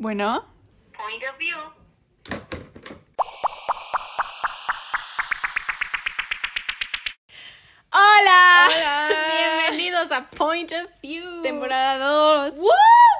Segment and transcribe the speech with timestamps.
[0.00, 0.46] Bueno.
[0.96, 1.58] Point of view.
[7.92, 8.68] ¡Hola!
[8.68, 9.08] Hola.
[9.68, 11.42] Bienvenidos a Point of View.
[11.42, 12.56] Temporada 2.
[12.56, 12.68] ¡Woo!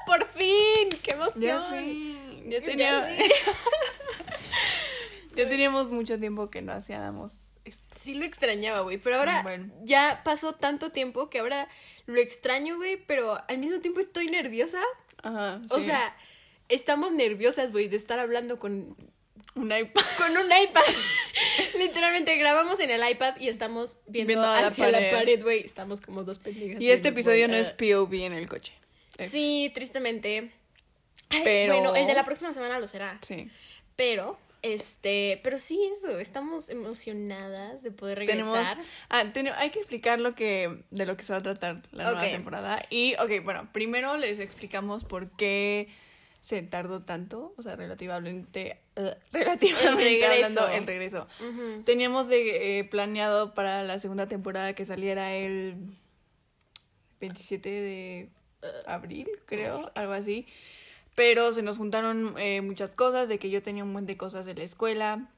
[0.06, 0.88] ¡Por fin!
[1.02, 1.42] ¡Qué emoción!
[1.42, 2.42] Ya sí.
[2.46, 3.32] Ya, Ya tenía- sí.
[5.36, 7.32] ya teníamos mucho tiempo que no hacíamos
[7.64, 7.82] esto.
[7.98, 9.72] Sí lo extrañaba, güey, pero ahora Bueno.
[9.82, 11.68] ya pasó tanto tiempo que ahora
[12.06, 14.80] lo extraño, güey, pero al mismo tiempo estoy nerviosa.
[15.22, 15.60] Ajá.
[15.70, 16.16] O sea,
[16.70, 18.96] estamos nerviosas, güey, de estar hablando con,
[19.54, 20.02] un iPad.
[20.18, 20.82] con un iPad.
[21.78, 25.42] Literalmente grabamos en el iPad y estamos viendo, hacia la pared.
[25.42, 25.60] güey.
[25.60, 26.80] Estamos como dos pendejas.
[26.80, 27.76] Y este episodio no es ah.
[27.76, 28.74] POV en el coche.
[29.18, 30.50] Sí, tristemente.
[31.28, 33.18] Ay, Pero- Bueno, el de la próxima semana lo será.
[33.22, 33.48] Sí.
[33.96, 38.54] Pero, este, pero sí, eso, estamos emocionadas de poder Tenemos.
[38.56, 38.78] regresar.
[39.08, 42.04] Ah, ten- hay que explicar lo que, de lo que se va a tratar la
[42.04, 42.84] nueva temporada.
[42.90, 45.88] Y, ok, bueno, primero les explicamos por qué
[46.40, 50.60] se tardó tanto, o sea, relativamente, eh, relativamente El regreso.
[50.60, 51.28] hablando, el regreso.
[51.84, 55.76] Teníamos de, eh, planeado para la segunda temporada que saliera el
[57.20, 58.30] 27 de
[58.86, 60.46] abril, creo, algo así.
[61.14, 64.46] Pero se nos juntaron eh, muchas cosas, de que yo tenía un montón de cosas
[64.46, 65.28] de la escuela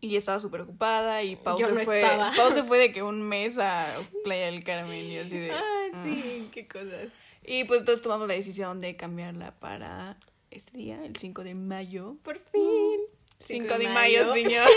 [0.00, 2.32] y estaba súper ocupada y Pau Yo se no fue, estaba.
[2.36, 3.86] Pau se fue de que un mes a
[4.22, 5.52] Playa del Carmen y así de...
[5.52, 7.12] Ay, sí, qué cosas.
[7.42, 10.18] Y pues entonces tomamos la decisión de cambiarla para
[10.54, 12.16] este día, el 5 de mayo.
[12.22, 13.00] Por fin.
[13.40, 14.68] 5 de mayo, señor.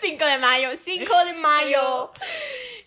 [0.00, 2.10] 5 de mayo, 5 de mayo.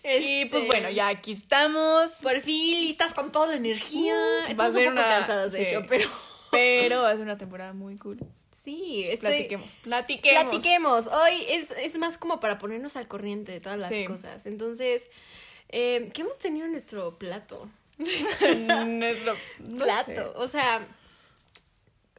[0.04, 2.12] Y pues Este, bueno, ya aquí estamos.
[2.22, 4.14] Por fin, listas con toda la energía.
[4.46, 5.64] Uh, Estamos un poco una- cansadas, de sí.
[5.66, 6.08] hecho, pero...
[6.50, 8.18] Pero va a ser una temporada muy cool.
[8.52, 9.28] Sí, estoy...
[9.32, 10.42] Platiquemos, platiquemos.
[10.44, 11.06] Platiquemos.
[11.08, 14.06] Hoy es, es más como para ponernos al corriente de todas las Sí.
[14.06, 14.46] cosas.
[14.46, 15.10] Entonces,
[15.68, 17.68] eh, ¿qué hemos tenido en nuestro plato?
[17.98, 20.06] Nuestro no plato.
[20.06, 20.22] sé.
[20.36, 20.86] O sea,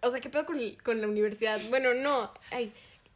[0.01, 1.59] o sea, ¿qué pedo con, con la universidad?
[1.69, 2.33] Bueno, no.
[2.51, 2.71] Ay,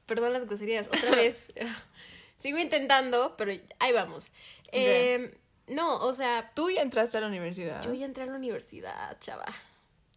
[0.06, 0.88] perdón las groserías.
[0.88, 1.52] Otra vez.
[2.38, 4.32] Sigo intentando, pero ahí vamos.
[4.72, 7.84] Eh, no, o sea, Tú ya entraste a la universidad.
[7.86, 9.46] yo ya entré a la universidad, chava.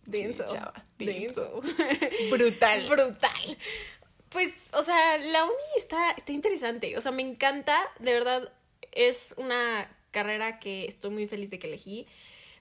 [0.04, 0.46] Sí, Denso.
[0.46, 1.60] chava, Denso.
[2.30, 2.86] Brutal.
[2.88, 3.58] Brutal.
[4.30, 6.96] Pues, o sea, la uni está, está interesante.
[6.96, 7.78] O sea, me encanta.
[8.00, 8.52] De verdad,
[8.92, 12.06] es una carrera que estoy muy feliz de que elegí.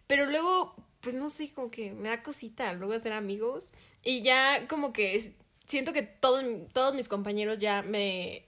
[0.08, 3.74] Pero luego, pues no sé, como que me da cosita luego hacer amigos.
[4.04, 5.34] Y ya como que
[5.68, 6.44] siento que todos,
[6.74, 8.44] todos mis compañeros ya me,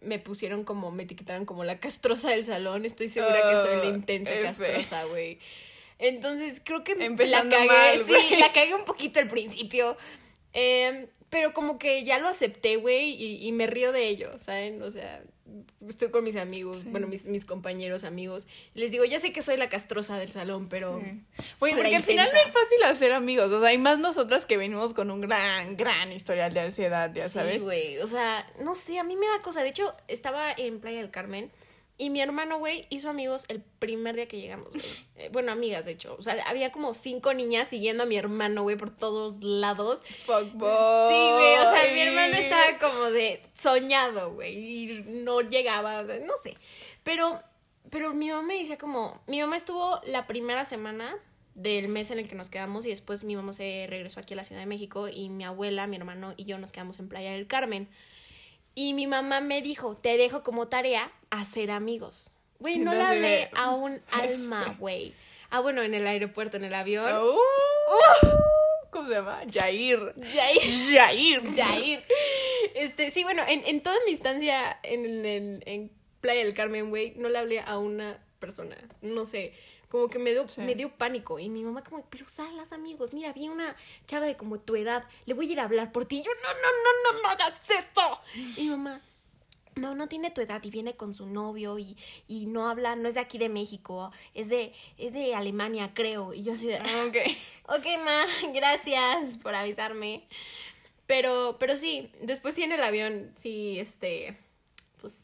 [0.00, 2.84] me pusieron como, me etiquetaron como la castrosa del salón.
[2.84, 4.42] Estoy segura que soy la Oh, intensa F.
[4.42, 5.38] castrosa, güey.
[6.00, 9.96] Entonces creo que Empezando la cagué, mal, sí, la cagué un poquito al principio.
[10.52, 14.80] Em, pero como que ya lo acepté, güey, y, y me río de ello, ¿saben?
[14.82, 15.20] O sea,
[15.88, 18.46] estoy con mis amigos, bueno, mis, mis compañeros, amigos.
[18.72, 20.92] y les digo, ya sé que soy la castrosa del salón, pero...
[21.58, 23.50] Bueno, La porque al final no es fácil hacer amigos.
[23.50, 27.26] O sea, hay más nosotras que venimos con un gran, gran historial de ansiedad, ya
[27.28, 27.64] Sí, sabes.
[27.64, 29.62] güey, o sea, no sé, a mí me da cosa.
[29.64, 31.50] De hecho, estaba en Playa del Carmen
[31.96, 34.84] y mi hermano, güey, hizo amigos el primer día que llegamos, güey.
[35.16, 36.16] Eh, bueno, amigas, de hecho.
[36.18, 40.02] O sea, había como cinco niñas siguiendo a mi hermano, güey, por todos lados.
[40.26, 41.08] Fuckboy.
[41.08, 46.06] Sí, güey, o sea, mi hermano estaba como de soñado, güey, y no llegaba, o
[46.06, 46.56] sea, no sé.
[47.04, 47.40] Pero,
[47.90, 51.16] pero mi mamá me decía como, mi mamá estuvo la primera semana
[51.54, 54.36] del mes en el que nos quedamos y después mi mamá se regresó aquí a
[54.36, 57.32] la Ciudad de México y mi abuela, mi hermano y yo nos quedamos en Playa
[57.32, 57.88] del Carmen.
[58.74, 62.30] Y mi mamá me dijo, te dejo como tarea hacer amigos.
[62.58, 65.14] Güey, no Y le hablé de, a un alma, güey.
[65.50, 67.12] Ah, bueno, en el aeropuerto, en el avión.
[67.12, 68.28] Uh,
[68.90, 69.40] ¿Cómo se llama?
[69.52, 70.14] Jair.
[70.22, 70.60] Jair.
[70.92, 71.42] Jair.
[71.56, 72.04] Jair.
[72.74, 77.12] Este, sí, bueno, en, en toda mi estancia en, en, en Playa del Carmen, güey,
[77.16, 78.76] no le hablé a una persona.
[79.02, 79.52] No sé,
[79.94, 80.60] como que me dio, Sí.
[80.62, 81.38] me dio pánico.
[81.38, 83.76] Y mi mamá como, pero salas, amigos, mira, vi una
[84.08, 86.16] chava de como tu edad, le voy a ir a hablar por ti.
[86.18, 88.20] Y yo, no, no, no, no, no hagas eso.
[88.56, 89.00] Y mi mamá,
[89.76, 91.96] no, no tiene tu edad y viene con su novio y,
[92.26, 96.34] y no habla, no es de aquí de México, es de, es de Alemania, creo.
[96.34, 97.16] Y yo así de, Ok.
[97.78, 100.26] Ok, ma, gracias por avisarme.
[101.06, 104.36] Pero, pero sí, después sí en el avión, sí, este,
[105.00, 105.14] pues...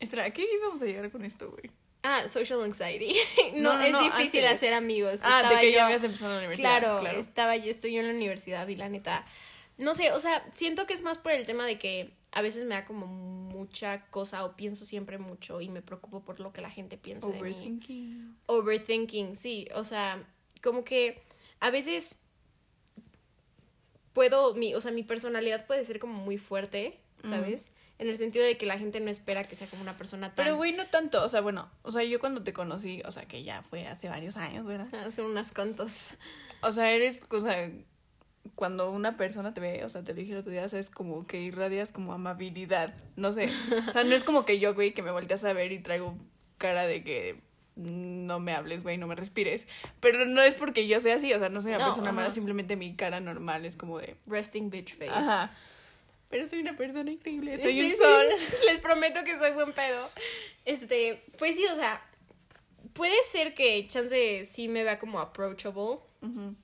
[0.00, 1.70] Espera, ¿a qué íbamos a llegar con esto, güey?
[2.08, 3.14] Ah, social anxiety.
[3.54, 4.52] No, No, no, es no, difícil antes.
[4.58, 5.20] hacer amigos.
[5.22, 6.78] Ah, de que yo- ya habías empezado la universidad.
[6.80, 9.24] Claro, Claro, estaba yo, estoy yo en la universidad y la neta,
[9.78, 12.64] no sé, o sea, siento que es más por el tema de que a veces
[12.64, 16.60] me da como mucha cosa o pienso siempre mucho y me preocupo por lo que
[16.60, 17.40] la gente piensa de mí.
[17.40, 18.36] Overthinking.
[18.46, 20.22] overthinking, sí, o sea,
[20.62, 21.22] como que
[21.60, 22.14] a veces
[24.12, 27.70] puedo, mi, o sea, mi personalidad puede ser como muy fuerte, ¿sabes?
[27.98, 30.44] En el sentido de que la gente no espera que sea como una persona tan...
[30.44, 31.24] Pero, güey, no tanto.
[31.24, 34.08] O sea, bueno, o sea, yo cuando te conocí, o sea, que ya fue hace
[34.08, 34.88] varios años, ¿verdad?
[35.06, 36.16] Hace unas cuantos.
[36.60, 37.70] O sea, eres, o sea,
[38.54, 41.26] cuando una persona te ve, o sea, te lo dije el otro día, es como
[41.26, 42.94] que irradias como amabilidad.
[43.16, 43.48] No sé.
[43.88, 46.16] O sea, no es como que yo, güey, que me volteas a ver y traigo
[46.58, 47.40] cara de que
[47.76, 49.66] no me hables, güey, no me respires.
[50.00, 52.30] Pero no es porque yo sea así, o sea, no soy una No, persona mala,
[52.30, 54.16] simplemente mi cara normal es como de.
[54.26, 55.10] Resting bitch face.
[55.10, 55.50] Ajá.
[56.30, 58.26] Pero soy una persona increíble, soy Sí, un sí, sol.
[58.66, 60.10] Les prometo que soy buen pedo.
[60.64, 62.02] Este, pues sí, o sea,
[62.94, 65.98] puede ser que chance sí me vea como approachable.
[66.22, 66.54] Ujú.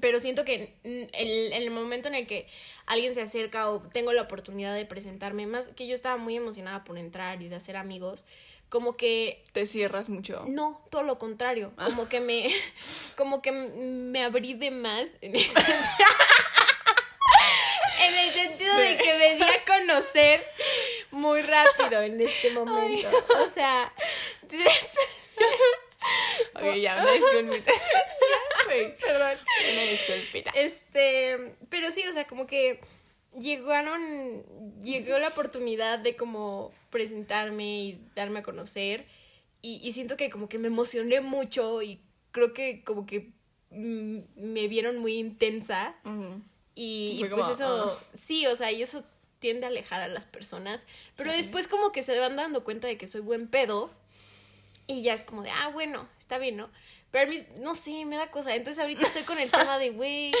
[0.00, 2.46] Pero siento que en el, en el momento en el que
[2.86, 6.84] alguien se acerca o tengo la oportunidad de presentarme, más que yo estaba muy emocionada
[6.84, 8.24] por entrar y de hacer amigos,
[8.68, 10.44] como que Te cierras mucho.
[10.46, 12.48] no, todo lo contrario, como que me
[13.16, 15.16] como que me abrí de más
[18.06, 20.46] en el, en el sentido de que me di a conocer
[21.10, 23.08] muy rápido en este momento.
[23.48, 23.92] O sea,
[26.54, 27.72] Ok, ya, una disculpita.
[29.00, 29.38] Perdón.
[29.72, 30.50] una disculpita.
[30.54, 32.80] Este, pero sí, o sea, como que
[33.38, 34.44] llegaron,
[34.80, 39.06] llegó la oportunidad de como presentarme y darme a conocer
[39.62, 42.00] y, y siento que como que me emocioné mucho y
[42.32, 43.30] creo que como que
[43.70, 46.42] mm, me vieron muy intensa Ujú.
[46.74, 48.04] Y, pues como, eso, ah.
[48.14, 49.04] sí, o sea, y eso
[49.38, 50.86] tiende a alejar a las personas,
[51.16, 53.90] pero después como que se van dando cuenta de que soy buen pedo
[54.86, 56.70] y ya es como de, ah, bueno, está bien, ¿no?
[57.10, 58.54] Pero a mí, no sé, me da cosa.
[58.54, 60.32] Entonces ahorita estoy con el tema de, güey,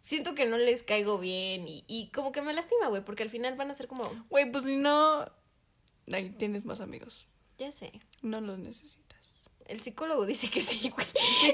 [0.00, 3.30] siento que no les caigo bien y, y como que me lastima, güey, porque al
[3.30, 5.30] final van a ser como, Güey, pues si no.
[6.10, 7.26] Ahí tienes más amigos.
[7.58, 7.92] ya sé.
[8.22, 9.07] No los necesitas.
[9.68, 11.06] El psicólogo dice que sí, güey.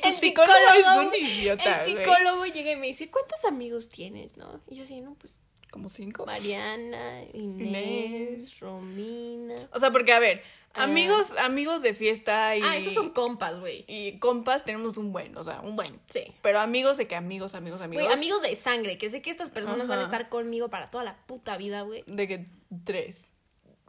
[0.02, 2.04] El psicólogo es un idiota, El güey.
[2.04, 4.60] psicólogo llega y me dice, ¿cuántos amigos tienes, no?
[4.70, 5.40] Y yo así, no, pues
[5.70, 6.24] Como cinco.
[6.24, 8.60] Mariana, Inés, Inés.
[8.60, 9.68] Romina.
[9.72, 10.42] O sea, porque a ver,
[10.76, 10.84] Ah.
[10.84, 12.60] amigos, amigos de fiesta y.
[12.62, 13.84] Ah, esos son compas, güey.
[13.86, 16.00] Y compas tenemos un buen, o sea, un buen.
[16.08, 16.24] Sí.
[16.42, 18.04] Pero amigos de que amigos, amigos, amigos.
[18.04, 21.04] Güey, amigos de sangre, que sé que estas personas van a estar conmigo para toda
[21.04, 22.02] la puta vida, güey.
[22.08, 22.44] De que
[22.84, 23.26] tres.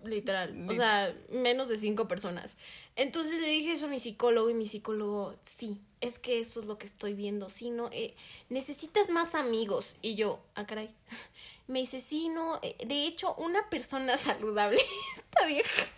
[0.06, 0.68] Literal.
[0.70, 2.58] O sea, menos de cinco personas.
[2.96, 6.66] Entonces le dije eso a mi psicólogo y mi psicólogo, sí, es que eso es
[6.66, 7.50] lo que estoy viendo.
[7.50, 8.16] Sí, no, eh,
[8.50, 9.96] necesitas más amigos.
[10.02, 10.94] Y yo, ah, caray.
[11.68, 14.80] Me dice, sí, no, eh, de hecho, una persona saludable,
[15.16, 15.86] esta vieja.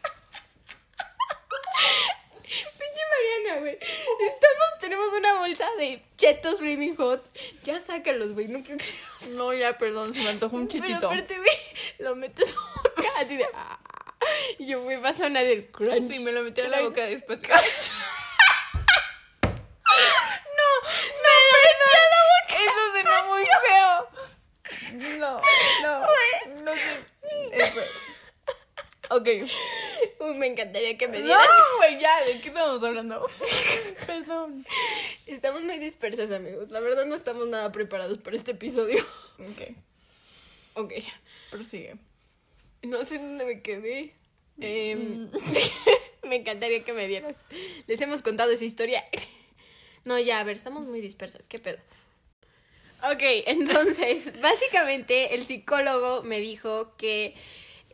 [2.44, 3.01] Pinche
[3.44, 3.77] Mariana, güey.
[3.77, 7.21] Estamos, tenemos una bolsa de chetos Flaming Hot.
[7.63, 8.48] Ya sácalos, güey.
[8.48, 11.07] No quiero que No, ya, perdón, se me antojó un pero chitito.
[11.07, 11.50] aparte, güey,
[12.00, 13.45] lo metes boca así de...
[13.53, 13.77] ah,
[14.65, 16.04] yo, güey, va a sonar el crunch.
[16.04, 16.89] Sí, me lo metí a la crunch.
[16.89, 17.50] boca despacio.
[20.57, 20.69] No,
[21.24, 22.56] no, me metí a la boca.
[22.63, 25.18] Eso suena muy feo.
[25.19, 25.42] No,
[25.83, 25.94] no.
[26.63, 27.88] No sé.
[29.09, 29.27] Ok.
[30.19, 31.48] Uy, me encantaría que me No, dieras.
[31.77, 33.25] güey, ya, ¿de qué estamos hablando?
[34.06, 34.65] Perdón.
[35.25, 36.69] Estamos muy dispersas, amigos.
[36.71, 39.06] La verdad no estamos nada preparados para este episodio.
[39.39, 39.62] Ok,
[40.74, 40.94] Ok.
[41.51, 41.95] prosigue.
[42.83, 44.13] No sé dónde me quedé.
[44.59, 45.31] Em, Mm.
[46.30, 47.38] me encantaría que me dieras.
[47.88, 49.04] Les hemos contado esa historia.
[50.06, 51.48] No, ya, a ver, estamos muy dispersas.
[51.48, 51.80] ¿Qué pedo?
[53.12, 57.33] Ok, entonces, básicamente el psicólogo me dijo que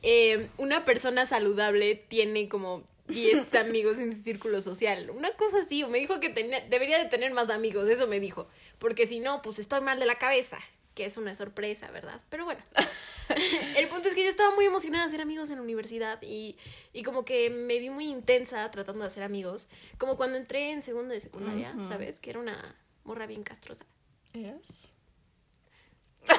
[0.04, 5.10] eh, una persona saludable tiene como 10 amigos en su círculo social.
[5.10, 8.20] Una cosa así, o me dijo que tenía- debería de tener más amigos, eso me
[8.20, 8.48] dijo.
[8.78, 10.60] Porque si no, pues estoy mal de la cabeza.
[10.94, 12.22] Que es una sorpresa, ¿verdad?
[12.30, 12.62] Pero bueno.
[13.78, 16.58] El punto es que yo estaba muy emocionada de hacer amigos en la universidad y,
[16.92, 19.68] y como que me vi muy intensa tratando de hacer amigos.
[19.98, 21.74] Como cuando entré en segundo de secundaria.
[21.88, 22.20] ¿sabes?
[22.20, 23.86] Que era una morra bien castrosa.
[24.34, 24.90] ¿Eras?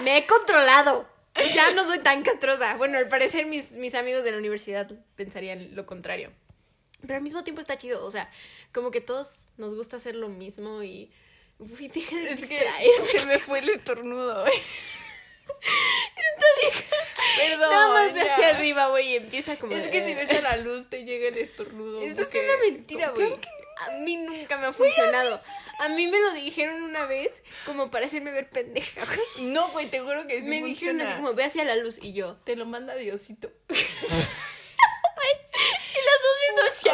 [0.02, 1.08] Me he controlado.
[1.54, 2.76] Ya no soy tan castrosa.
[2.76, 6.32] Bueno, al parecer mis, mis amigos de la universidad pensarían lo contrario.
[7.02, 8.04] Pero al mismo tiempo está chido.
[8.04, 8.30] O sea,
[8.72, 11.10] como que todos nos gusta hacer lo mismo y...
[11.58, 14.58] Uy, deja de Es que se me fue el estornudo, güey.
[17.36, 17.70] Perdón.
[17.70, 19.74] Nada más ve hacia arriba, güey, y empieza como...
[19.74, 22.02] Es que si ves a la luz te llega el estornudo.
[22.02, 23.40] Eso es una mentira, güey.
[23.40, 23.48] Que
[23.80, 25.40] A mí nunca me ha funcionado.
[25.78, 29.48] A mí me lo dijeron una vez como para hacerme ver pendeja, güey.
[29.48, 32.12] No, güey, te juro que sí me dijeron así como, ve hacia la luz y
[32.12, 32.36] yo.
[32.44, 33.50] Te lo manda Diosito.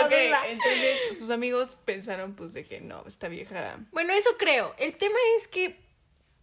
[0.09, 3.79] Entonces sus amigos pensaron pues de que no, esta vieja...
[3.93, 4.75] Bueno, eso creo.
[4.79, 5.77] El tema es que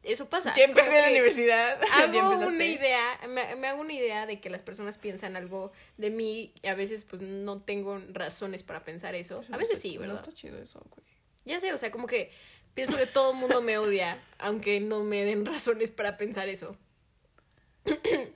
[0.03, 0.53] eso pasa.
[0.55, 1.79] Ya empecé en la universidad.
[1.93, 6.09] Hago una idea, me, me hago una idea de que las personas piensan algo de
[6.09, 9.41] mí y a veces pues no tengo razones para pensar eso.
[9.51, 10.17] A veces sí, No ¿verdad?
[10.17, 11.05] está chido eso, güey.
[11.45, 12.31] Ya sé, o sea, como que
[12.73, 16.77] pienso que todo el mundo me odia, aunque no me den razones para pensar eso.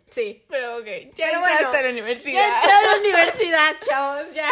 [0.09, 0.43] Sí.
[0.47, 2.33] Pero ok, ya Pero entraste bueno, a la universidad.
[2.33, 4.49] Ya entré a la universidad, chavos, ya.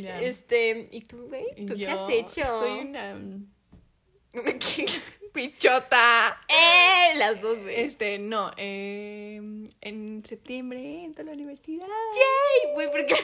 [0.00, 0.20] Ya.
[0.20, 1.66] Este, ¿y tú, güey?
[1.66, 2.46] ¿Tú qué has hecho?
[2.46, 3.14] Soy una...
[3.14, 4.86] ¿Una qué?
[5.32, 6.40] Pichota.
[6.48, 7.14] ¡Eh!
[7.16, 7.80] Las dos, güey.
[7.80, 9.40] Este, no, eh,
[9.82, 11.86] en septiembre entro a la universidad.
[11.86, 12.74] ¡Yay!
[12.74, 13.14] Güey, porque...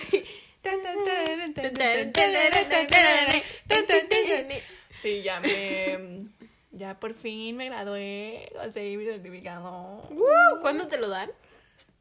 [5.00, 6.28] Sí, ya me.
[6.72, 10.02] Ya por fin me gradué, conseguí mi certificado.
[10.10, 11.30] Uh, ¿Cuándo te lo dan?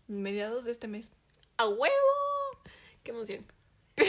[0.07, 1.09] Mediados de este mes.
[1.57, 1.91] ¡A huevo!
[3.03, 3.45] ¡Qué emoción!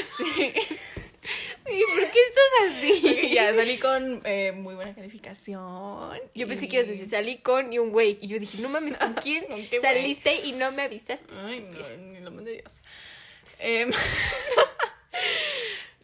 [1.70, 3.30] ¿Y por qué estás así?
[3.34, 6.18] ya salí con eh, muy buena calificación.
[6.34, 8.18] Yo pensé que ibas a decir, salí con y un güey.
[8.20, 9.80] Y yo dije, no mames, ¿con quién ¿Con qué güey?
[9.80, 11.34] saliste y no me avisaste?
[11.38, 12.82] Ay, no, ni lo mande Dios.
[13.58, 13.90] Em,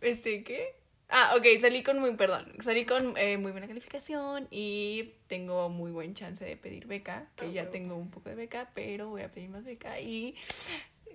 [0.01, 0.78] este, ¿qué?
[1.11, 5.91] Ah, ok, salí con muy, perdón, salí con eh, muy buena calificación y tengo muy
[5.91, 9.31] buen chance de pedir beca, que ya tengo un poco de beca, pero voy a
[9.31, 10.37] pedir más beca y,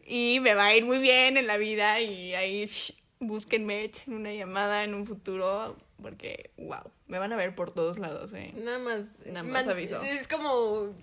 [0.06, 4.16] y me va a ir muy bien en la vida y ahí shh, búsquenme, echen
[4.16, 8.52] una llamada en un futuro porque, wow, me van a ver por todos lados, eh.
[8.56, 9.20] Nada más.
[9.26, 10.02] Nada más aviso.
[10.04, 10.94] Es como.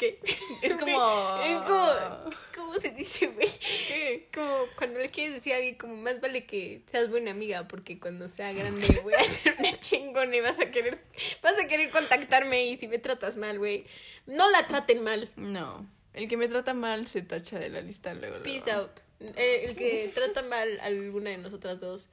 [0.00, 0.18] ¿Qué?
[0.62, 2.30] Es como- Es como.
[2.56, 3.48] ¿Cómo se dice, güey?
[3.88, 4.28] ¿Qué?
[4.34, 7.98] Como cuando le quieres decir a alguien, como más vale que seas buena amiga, porque
[8.00, 10.98] cuando sea grande voy a ser una chingona y vas a querer.
[11.42, 13.84] Vas a querer contactarme y si me tratas mal, güey.
[14.26, 15.30] No la traten mal.
[15.36, 18.38] No, el que me trata mal se tacha de la lista luego.
[18.38, 18.44] luego.
[18.44, 19.00] Peace out.
[19.36, 22.08] Eh, el que trata mal a alguna de nosotras dos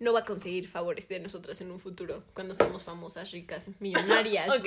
[0.00, 4.48] no va a conseguir favores de nosotras en un futuro, cuando seamos famosas, ricas, millonarias.
[4.48, 4.66] Ok.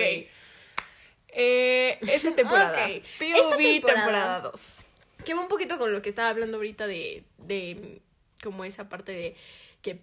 [1.36, 2.86] Eh, esta temporada.
[2.86, 3.04] Ok.
[3.20, 3.80] POV temporada.
[3.82, 4.86] temporada 2.
[5.26, 8.02] Que va un poquito con lo que estaba hablando ahorita de, de
[8.44, 9.36] como esa parte de
[9.82, 10.00] que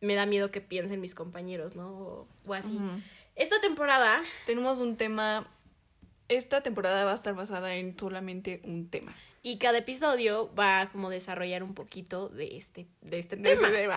[0.00, 1.88] me da miedo que piensen mis compañeros, ¿no?
[1.90, 2.78] O, o así.
[3.36, 5.48] Esta temporada, Tenemos un tema.
[6.28, 9.14] Esta temporada va a estar basada en solamente un tema.
[9.42, 13.68] y cada episodio va a como desarrollar un poquito de este, de este De tema.
[13.68, 13.88] este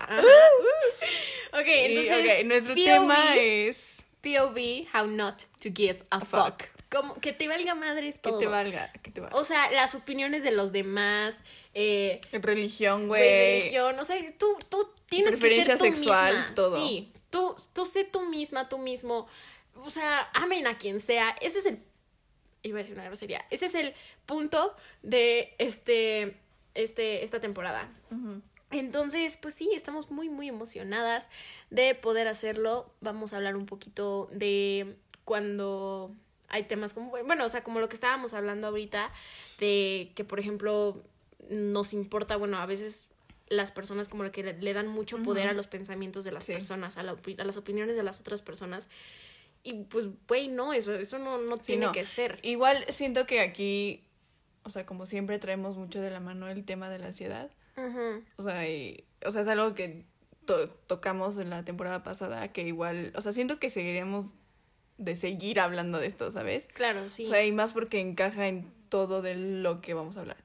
[1.53, 2.39] ok, Y, entonces.
[2.41, 3.96] ok, nuestro POV, tema es.
[4.35, 6.63] POV, how not to give a, fuck.
[6.63, 6.63] fuck.
[6.89, 8.39] Como que te valga madres Que todo.
[8.39, 8.91] te valga.
[9.03, 9.35] Que te valga.
[9.37, 11.39] O sea, las opiniones de los demás,
[11.73, 16.55] eh, Religión, güey, religión, o sea, tú, tú tienes que ser tú sexual, misma.
[16.55, 16.77] todo.
[16.87, 19.27] Sí, tú, tú sé tú misma, tú mismo.
[19.75, 21.35] O sea, amen a quien sea.
[21.41, 21.79] Ese es el.
[22.63, 23.45] Iba a decir una grosería.
[23.49, 23.93] Ese es el
[24.25, 26.37] punto de este.
[26.73, 27.89] Este, esta temporada.
[28.71, 31.29] Entonces, pues sí, estamos muy, muy emocionadas
[31.69, 32.91] de poder hacerlo.
[33.01, 36.13] Vamos a hablar un poquito de cuando
[36.49, 39.11] hay temas como, bueno, o sea, como lo que estábamos hablando ahorita,
[39.59, 41.01] de que, por ejemplo,
[41.49, 43.07] nos importa, bueno, a veces
[43.49, 46.51] las personas como que le, le dan mucho poder a los pensamientos de las Sí.
[46.53, 48.89] personas, a, la a las opiniones de las otras personas.
[49.63, 51.91] Y pues, güey, no, eso, eso no, no Sí, tiene no.
[51.93, 52.39] que ser.
[52.43, 54.03] Igual siento que aquí.
[54.63, 57.49] O sea, como siempre traemos mucho de la mano el tema de la ansiedad.
[57.77, 58.23] Ujú.
[58.37, 60.05] O sea, y- o sea, es algo que
[60.45, 64.33] to- tocamos en la temporada pasada, que igual, o sea, siento que seguiremos
[64.97, 66.67] de seguir hablando de esto, ¿sabes?
[66.73, 67.25] Claro, sí.
[67.25, 70.37] O sea, y más porque encaja en todo de lo que vamos a hablar.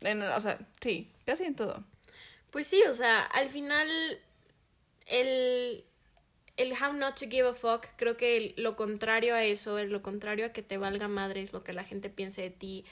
[0.00, 1.84] En- o sea, sí, casi en todo.
[2.52, 3.86] Pues sí, o sea, al final
[5.06, 5.84] el,
[6.56, 9.90] el how not to give a fuck, creo que el- lo contrario a eso, el-
[9.90, 12.84] lo contrario a que te valga madre es lo que la gente piense de ti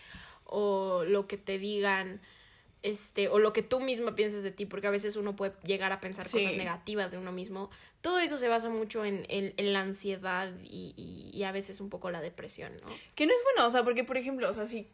[0.44, 2.20] o lo que te digan,
[2.82, 5.92] este, o lo que tú misma pienses de ti, porque a veces uno puede llegar
[5.92, 6.38] a pensar Sí.
[6.38, 7.70] cosas negativas de uno mismo.
[8.00, 11.80] Todo eso se basa mucho en, en, en la ansiedad y, y, y a veces
[11.80, 12.94] un poco la depresión, ¿no?
[13.14, 14.88] Que no es bueno, o sea, porque, por ejemplo, o sea, si,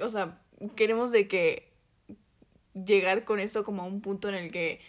[0.00, 0.40] o sea,
[0.76, 1.72] queremos de que
[2.74, 4.80] llegar con esto como a un punto en el que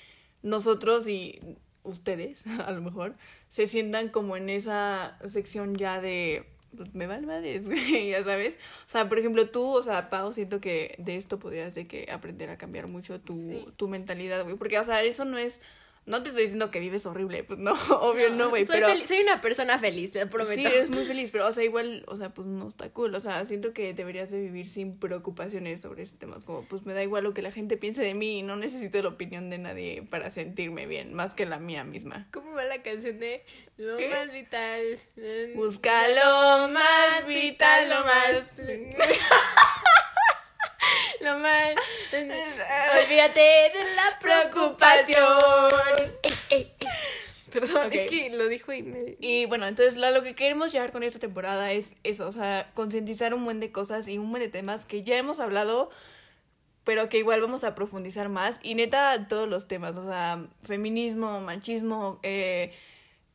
[0.42, 1.40] nosotros y
[1.84, 3.16] ustedes, a lo mejor,
[3.50, 6.46] se sientan como en esa sección ya de,
[6.94, 8.58] me vale madres, güey, ya sabes.
[8.86, 12.08] O sea, por ejemplo, tú, o sea, Pau, siento que de esto podrías de que
[12.12, 13.66] aprender a cambiar mucho tu, Sí.
[13.78, 15.62] tu mentalidad, güey, porque, o sea, eso no es...
[16.06, 19.06] No te estoy diciendo que vives horrible, pues no, obvio no, güey, soy, pero...
[19.06, 20.70] soy una persona feliz, te prometo.
[20.70, 23.16] Sí, es muy feliz, pero, o sea, igual, o sea, pues no está cool.
[23.16, 26.38] O sea, siento que deberías de vivir sin preocupaciones sobre ese tema.
[26.46, 29.02] Como, pues me da igual lo que la gente piense de mí y no necesito
[29.02, 32.28] la opinión de nadie para sentirme bien, más que la mía misma.
[32.32, 33.44] ¿Cómo va la canción de
[33.78, 34.08] Lo ¿Qué?
[34.10, 35.00] más vital?
[35.56, 38.52] Busca lo más vital, lo más...
[41.22, 41.76] Lo más.
[42.14, 45.72] Olvídate de la preocupación.
[46.24, 46.76] Ey, ey.
[47.52, 49.16] Perdón, es que lo dijo y me.
[49.20, 52.70] Y bueno, entonces lo, lo que queremos llegar con esta temporada es eso, o sea,
[52.74, 55.90] concientizar un buen de cosas y un buen de temas que ya hemos hablado,
[56.84, 58.60] pero que igual vamos a profundizar más.
[58.62, 62.72] Y neta, todos los temas, o sea, feminismo, machismo, eh,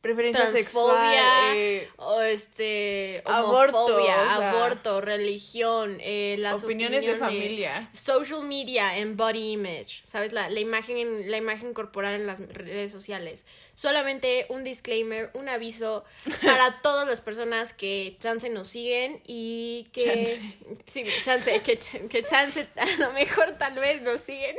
[0.01, 7.05] preferencia transfobia, sexual, eh, o este, aborto, homofobia, o sea, aborto, religión, eh, las opiniones
[7.05, 7.89] de familia.
[7.93, 10.33] social media and body image, ¿sabes?
[10.33, 13.45] La, la imagen la imagen corporal en las redes sociales.
[13.75, 16.03] Solamente un disclaimer, un aviso
[16.43, 20.41] para todas las personas que chance nos siguen y que Chance.
[20.87, 21.77] sí, chance, que,
[22.09, 24.55] que chance a lo mejor tal vez nos siguen.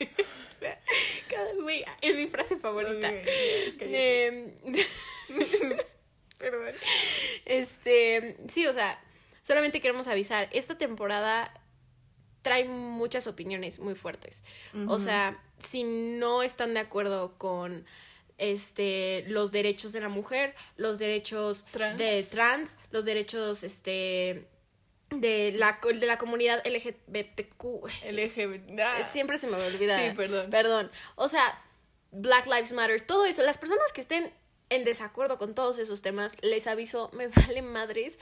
[1.28, 3.10] Cada- güey, es mi frase favorita.
[3.80, 4.52] Em.
[6.38, 6.74] Perdón.
[7.44, 8.98] Este, sí, o sea,
[9.42, 11.52] solamente queremos avisar, esta temporada
[12.42, 14.44] trae muchas opiniones muy fuertes.
[14.88, 17.84] O sea, si no están de acuerdo con
[18.38, 21.98] este los derechos de la mujer, los derechos Trans.
[21.98, 24.46] de trans, los derechos este
[25.10, 27.64] de la de la comunidad LGBTQ.
[28.10, 28.80] LGBT.
[28.80, 29.98] ah, Siempre se me olvida.
[29.98, 30.50] Sí, perdón.
[30.50, 30.90] Perdón.
[31.16, 31.62] O sea,
[32.12, 33.42] Black Lives Matter, todo eso.
[33.42, 34.32] Las personas que estén
[34.68, 38.18] en desacuerdo con todos esos temas, les aviso, me vale madres.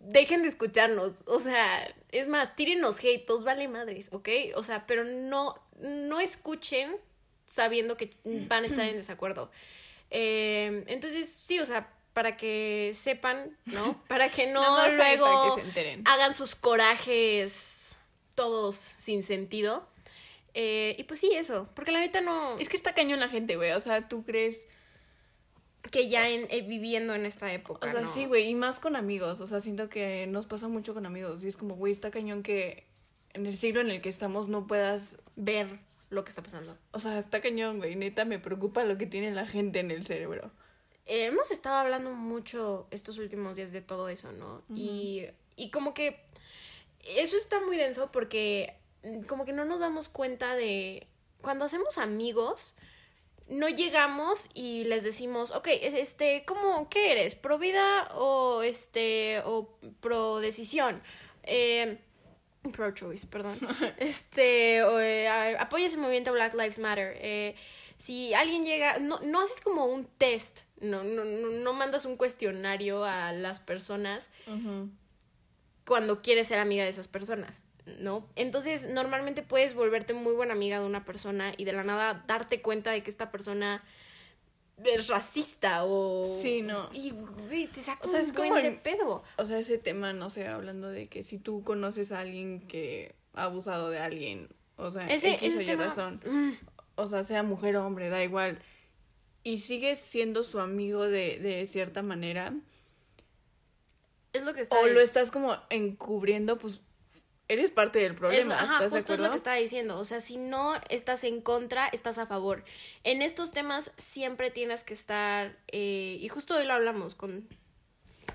[0.00, 1.22] Dejen de escucharnos.
[1.26, 4.28] O sea, es más, tírenos hate, os vale madres, ¿ok?
[4.54, 6.96] O sea, pero no, no escuchen
[7.44, 9.50] sabiendo que van a estar en desacuerdo.
[10.10, 14.02] Eh, entonces, sí, o sea, para que sepan, ¿no?
[14.08, 16.02] Para que no luego para que se enteren.
[16.04, 17.96] hagan sus corajes
[18.34, 19.88] todos sin sentido.
[20.52, 21.68] Eh, y pues sí, eso.
[21.76, 22.58] Porque la neta no.
[22.58, 23.70] Es que está cañón la gente, güey.
[23.70, 24.66] O sea, tú crees.
[25.92, 27.86] que ya en, eh, viviendo en esta época.
[27.86, 28.12] O sea, ¿no?
[28.12, 28.48] sí, güey.
[28.48, 29.40] Y más con amigos.
[29.40, 31.44] O sea, siento que nos pasa mucho con amigos.
[31.44, 32.84] Y es como, güey, está cañón que
[33.32, 35.20] en el siglo en el que estamos no puedas.
[35.36, 35.68] Ver
[36.10, 36.76] lo que está pasando.
[36.90, 37.94] O sea, está cañón, güey.
[37.94, 40.50] Neta, me preocupa lo que tiene la gente en el cerebro.
[41.08, 44.62] Eh, hemos estado hablando mucho estos últimos días de todo eso, ¿no?
[44.74, 45.24] y,
[45.56, 46.20] y como que
[47.16, 51.06] eso está muy denso porque mm, como que no nos damos cuenta de
[51.40, 52.74] cuando hacemos amigos
[53.48, 57.34] no llegamos y les decimos, ok, es- este, ¿cómo, qué eres?
[57.34, 61.02] ¿Pro vida o este, o pro decisión?
[61.44, 61.98] Eh,
[62.74, 63.58] pro choice, perdón.
[63.98, 67.16] este, o, eh, a- apoya ese movimiento Black Lives Matter.
[67.22, 67.54] Eh,
[67.96, 72.16] si alguien llega, no, no haces como un test, no, no, no, no mandas un
[72.16, 74.30] cuestionario a las personas
[75.84, 77.64] cuando quieres ser amiga de esas personas,
[77.98, 78.28] ¿no?
[78.36, 82.60] Entonces, normalmente puedes volverte muy buena amiga de una persona y de la nada darte
[82.60, 83.82] cuenta de que esta persona
[84.84, 86.24] es racista o...
[86.24, 86.88] Sí, no.
[86.92, 89.22] Y, güey, te saca O sea, un es buen como de pedo.
[89.36, 93.14] O sea, ese tema, no sé, hablando de que si tú conoces a alguien que
[93.34, 95.86] ha abusado de alguien, o sea, Ese, X ese o Y tema...
[95.86, 96.52] razón, mm,
[96.96, 98.60] o sea, sea mujer o hombre, da igual,
[99.44, 102.52] y sigues siendo su amigo de, de cierta manera,
[104.32, 104.78] es lo que está...
[104.78, 106.80] o lo estás como encubriendo, pues
[107.48, 109.98] eres parte del problema, ajá, ¿estás de justo es lo que estaba diciendo.
[109.98, 112.62] O sea, si no estás en contra, estás a favor.
[113.04, 115.56] En estos temas siempre tienes que estar.
[115.68, 117.48] eh, y justo hoy lo hablamos con.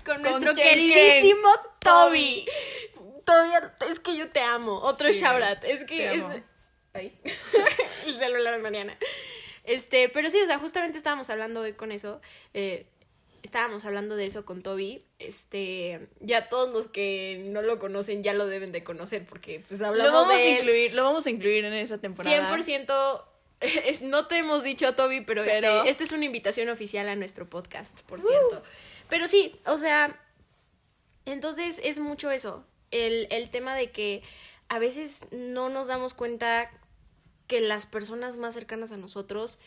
[0.04, 1.48] Con, nuestro queridísimo?
[1.78, 2.44] Toby.
[3.24, 3.50] Toby,
[3.90, 4.80] es que yo te amo.
[4.80, 5.58] Otro Sí, shout out.
[5.62, 5.96] Es que.
[5.96, 6.34] te es- amo.
[6.92, 7.16] Ay.
[8.06, 8.98] El celular de Mariana.
[9.64, 12.20] Este, pero sí, o sea, justamente estábamos hablando hoy con eso.
[12.52, 12.86] eh,
[13.42, 15.04] estábamos hablando de eso con Toby.
[15.18, 19.82] Este, ya todos los que no lo conocen ya lo deben de conocer porque pues
[19.82, 20.58] hablamos Lo vamos, a de él.
[20.60, 22.48] incluir, lo vamos a incluir en esa temporada.
[22.56, 23.24] 100%
[23.60, 27.16] es- no te hemos dicho, Toby, pero, Pero- Este, esta es una invitación oficial a
[27.16, 28.62] nuestro podcast, por cierto.
[29.10, 30.18] Pero sí, o sea,
[31.26, 32.64] entonces es mucho eso.
[32.90, 34.22] El, el tema de que
[34.68, 36.70] a veces no nos damos cuenta
[37.46, 39.58] que las personas más cercanas a nosotros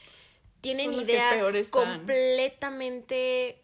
[0.61, 3.61] tienen ideas completamente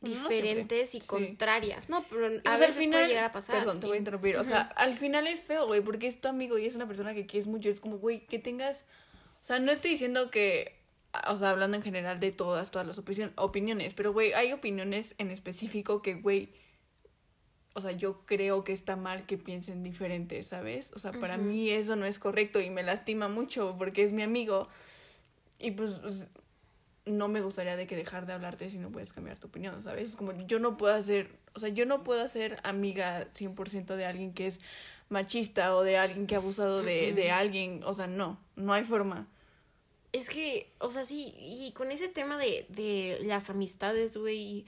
[0.00, 1.06] No, no diferentes y sí.
[1.06, 1.90] contrarias.
[1.90, 3.58] No, pero a pues, veces puede llegar a pasar.
[3.58, 4.36] Perdón, te voy a interrumpir.
[4.36, 7.14] O sea, al final es feo, güey, porque es tu amigo y es una persona
[7.14, 7.68] que quieres mucho.
[7.68, 8.84] Es como, güey, que tengas.
[9.40, 10.76] O sea, no estoy diciendo que.
[11.26, 13.94] O sea, hablando en general de todas, todas las opinion- opiniones.
[13.94, 16.50] Pero, güey, hay opiniones en específico que, güey.
[17.78, 20.90] O sea, yo creo que está mal que piensen diferente, ¿sabes?
[20.94, 24.22] O sea, para mí eso no es correcto y me lastima mucho porque es mi
[24.22, 24.66] amigo.
[25.60, 26.26] Y pues, pues,
[27.06, 30.10] no me gustaría de que dejar de hablarte si no puedes cambiar tu opinión, ¿sabes?
[30.10, 34.34] Como yo no puedo hacer, o sea, yo no puedo ser amiga 100% de alguien
[34.34, 34.58] que es
[35.08, 38.82] machista o de alguien que ha abusado de, de alguien, o sea, no, no hay
[38.82, 39.28] forma.
[40.12, 44.66] Es que, o sea, sí, y con ese tema de, de las amistades, güey,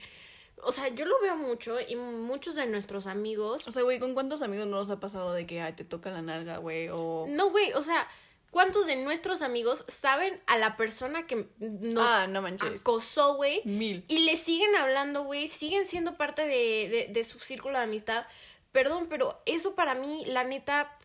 [0.57, 4.13] o sea, yo lo veo mucho y muchos de nuestros amigos, O sea, güey, ¿con
[4.13, 6.89] cuántos amigos no nos ha pasado de que, ay, te toca la nalga, güey?
[6.89, 7.25] O...
[7.29, 8.07] no, güey, o sea,
[8.51, 13.61] ¿cuántos de nuestros amigos saben a la persona que nos Ah, no acosó, güey?
[13.65, 14.05] Mil.
[14.07, 18.25] Y le siguen hablando, güey, siguen siendo parte de, de, de su círculo de amistad.
[18.71, 20.97] Perdón, pero eso para mí, la neta,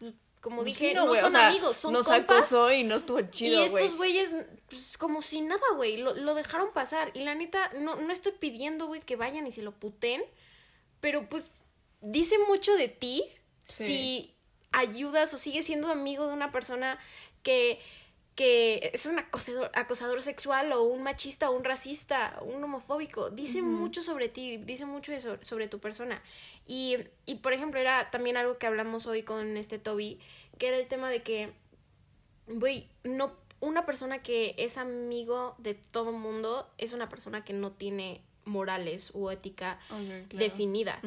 [0.46, 2.36] como Pues dije, sí, no, son o sea, amigos, son nos compas.
[2.38, 4.32] acosó y no estuvo chido, y estos güeyes,
[4.70, 7.10] pues, como si nada, güey, lo, lo dejaron pasar.
[7.14, 10.22] Y la neta, no, no estoy pidiendo, güey, que vayan y se lo puten,
[11.00, 11.52] pero pues
[12.00, 13.24] dice mucho de ti
[13.64, 13.86] Sí.
[13.86, 14.34] si
[14.70, 16.96] ayudas o sigues siendo amigo de una persona
[17.42, 17.80] que,
[18.36, 23.30] que es un acosador, acosador sexual o un machista o un racista o un homofóbico.
[23.30, 26.22] Dice mucho sobre ti, dice mucho sobre tu persona.
[26.66, 30.20] Y, y, por ejemplo, era también algo que hablamos hoy con este Toby,
[30.58, 31.52] que era el tema de que
[32.46, 37.72] Güey, no, una persona que es amigo de todo mundo es una persona que no
[37.72, 40.26] tiene morales u ética claro.
[40.32, 41.00] definida.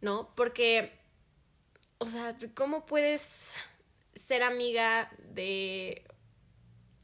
[0.00, 0.30] ¿no?
[0.36, 0.92] Porque,
[1.98, 3.56] o sea, ¿cómo puedes
[4.14, 6.05] ser amiga de...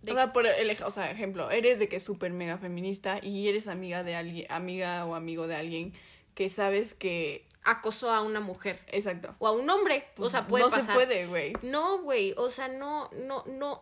[0.03, 3.19] de- O sea, por el, o sea, ejemplo, eres de que es súper mega feminista
[3.23, 5.93] y eres amiga de alguien, amiga o amigo de alguien
[6.35, 7.47] que sabes que...
[7.65, 9.35] acosó a una mujer Exacto.
[9.39, 10.87] o a un hombre, o sea, puede no pasar.
[10.87, 11.53] se puede, güey.
[11.63, 13.81] No, güey, o sea, no, no, no,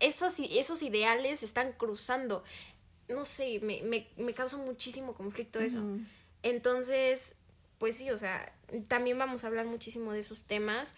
[0.00, 2.44] esos, i- esos ideales están cruzando.
[3.08, 5.82] No sé, me, me, me causa muchísimo conflicto eso.
[6.42, 7.34] Entonces,
[7.78, 8.52] pues sí, o sea,
[8.88, 10.94] también vamos a hablar muchísimo de esos temas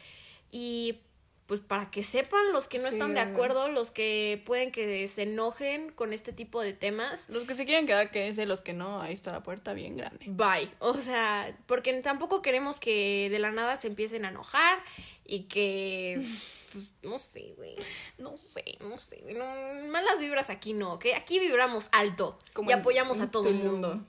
[0.51, 1.01] y
[1.51, 5.09] pues para que sepan los que no Sí, están de acuerdo, los que pueden que
[5.09, 8.47] se enojen con este tipo de temas, Los que se quieran quedar, quédense.
[8.47, 10.27] Los que no, ahí está la puerta bien grande.
[10.29, 10.71] bye.
[10.79, 14.79] O sea, porque tampoco queremos que de la nada se empiecen a enojar
[15.25, 16.25] y que,
[16.73, 17.75] pues, no sé, güey.
[18.19, 19.19] No sé, no sé.
[19.25, 19.45] güey, no,
[19.91, 21.07] malas vibras aquí no, ¿ok?
[21.17, 23.73] Aquí vibramos alto Como y en- apoyamos en a todo el Tulum.
[23.73, 24.07] mundo.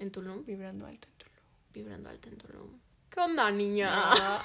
[0.00, 0.42] ¿En Tulum?
[0.44, 1.40] Vibrando alto en tu luz.
[1.72, 2.80] Vibrando alto en Tulum.
[3.14, 3.90] ¿Qué onda, niña?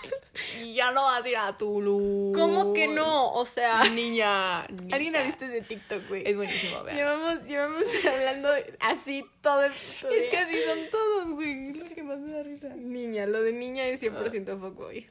[0.73, 2.34] Ya no vas a ir a Tulum.
[2.34, 3.34] ¿Cómo que no?
[3.34, 4.65] O sea, Niña.
[4.67, 4.95] niña.
[4.95, 6.23] ¿alguien ha visto ese TikTok, güey?
[6.25, 6.95] Es buenísimo, vean.
[6.97, 10.45] Llevamos, llevamos hablando así todo el puto Es que día.
[10.45, 11.71] así son todos, güey.
[11.71, 12.69] Es lo que más me da risa.
[12.75, 15.10] Niña, lo de niña es 100% fuckboy.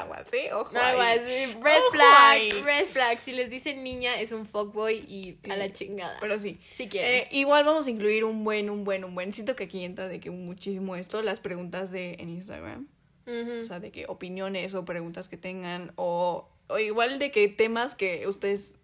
[0.00, 0.38] Agua, ¿sí?
[0.52, 0.76] Ojo.
[0.76, 1.18] Agua, ahí.
[1.20, 2.50] sí, red Ojo flag, ahí.
[2.50, 3.18] red flag.
[3.18, 6.18] Si les dicen niña es un fuckboy y a la chingada.
[6.20, 6.58] Pero sí.
[6.70, 7.22] Si quieren.
[7.22, 9.32] Eh, igual vamos a incluir un buen, un buen, un buen.
[9.32, 12.88] Siento que aquí entra de que muchísimo esto, las preguntas de en Instagram.
[13.26, 15.92] O sea, de que opiniones o preguntas que tengan.
[15.96, 18.74] O, o igual de que temas que ustedes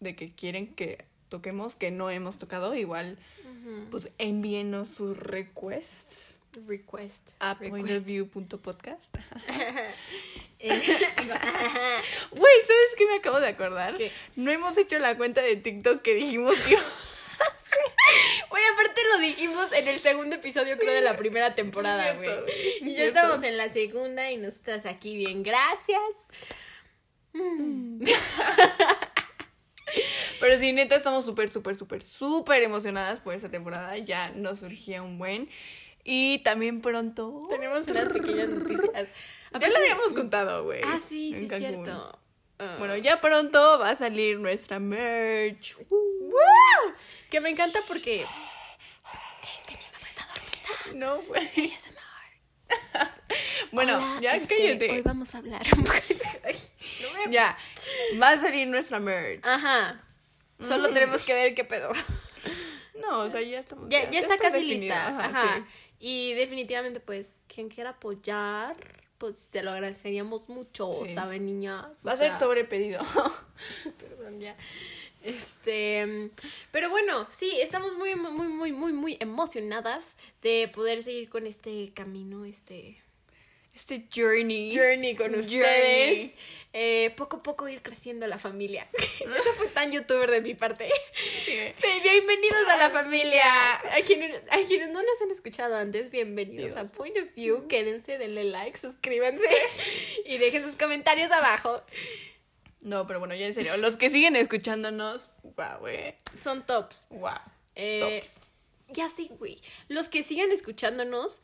[0.00, 2.74] de que quieren que toquemos que no hemos tocado.
[2.74, 3.18] Igual,
[3.90, 7.32] pues envíenos sus requests Request.
[7.40, 9.16] a pointofview.podcast.
[10.66, 10.70] Eh,
[12.30, 13.94] Güey, ¿sabes qué me acabo de acordar?
[13.96, 14.10] ¿Qué?
[14.34, 16.74] No hemos hecho la cuenta de TikTok que dijimos que
[18.48, 22.28] Oye, aparte lo dijimos en el segundo episodio, creo, de la primera temporada, güey.
[22.28, 25.42] güey, Y ya estamos en la segunda y nos estás aquí bien.
[25.42, 26.00] Gracias.
[30.40, 33.96] Pero sí, neta, estamos súper, súper, súper, súper emocionadas por esta temporada.
[33.98, 35.48] Ya nos surgía un buen.
[36.04, 37.46] Y también pronto.
[37.50, 39.08] Tenemos unas pequeñas noticias.
[39.58, 40.82] Ya lo habíamos contado, güey.
[40.84, 42.18] Ah, sí, sí, es cierto.
[42.58, 42.76] Ah.
[42.78, 45.76] Bueno, ya pronto va a salir nuestra merch.
[45.88, 46.32] ¡Woo!
[47.30, 48.26] Que me encanta porque.
[49.58, 51.06] Este niño no está dormida.
[51.06, 51.72] No, güey.
[53.72, 54.90] Bueno, Hola, ya este, cállate.
[54.90, 55.62] Hoy vamos a hablar.
[56.44, 56.54] Ay,
[57.02, 57.58] no me- Ya,
[58.22, 59.44] va a salir nuestra merch.
[59.44, 60.00] Ajá.
[60.62, 61.90] Solo tenemos que ver qué pedo.
[63.00, 63.88] No, o sea, ya estamos.
[63.88, 65.08] Ya, ya está casi lista.
[65.08, 65.56] Ajá, Ajá.
[65.56, 65.64] sí.
[66.00, 68.76] Y definitivamente, pues, quien quiera apoyar,
[69.18, 71.14] pues se lo agradeceríamos mucho, Sí.
[71.14, 72.04] ¿saben, niñas?
[72.04, 73.00] O Va a ser sea, sobre pedido.
[73.98, 74.56] Perdón, ya.
[75.22, 76.30] Este,
[76.70, 81.92] pero bueno, sí, estamos muy, muy, muy, muy, muy emocionadas de poder seguir con este
[81.94, 83.02] camino, este
[83.74, 84.72] Este journey.
[84.72, 85.58] journey con Journey.
[85.58, 86.34] ustedes.
[86.72, 88.88] Eh, poco a poco ir creciendo la familia.
[88.94, 90.90] Eso fue tan youtuber de mi parte.
[91.44, 91.56] Sí.
[92.02, 93.74] Bienvenidos a la familia.
[93.74, 97.66] A quienes, a quienes no nos han escuchado antes, bienvenidos a Point of View.
[97.68, 99.48] Quédense, denle like, suscríbanse
[100.24, 101.82] y dejen sus comentarios abajo.
[102.82, 103.76] No, pero bueno, ya en serio.
[103.76, 106.14] Los que siguen escuchándonos, guau, güey.
[106.36, 107.06] Son tops.
[107.10, 107.38] Guau.
[107.74, 108.40] Eh, Tops.
[108.88, 109.60] Ya sí, güey.
[109.88, 111.40] Los que sigan escuchándonos.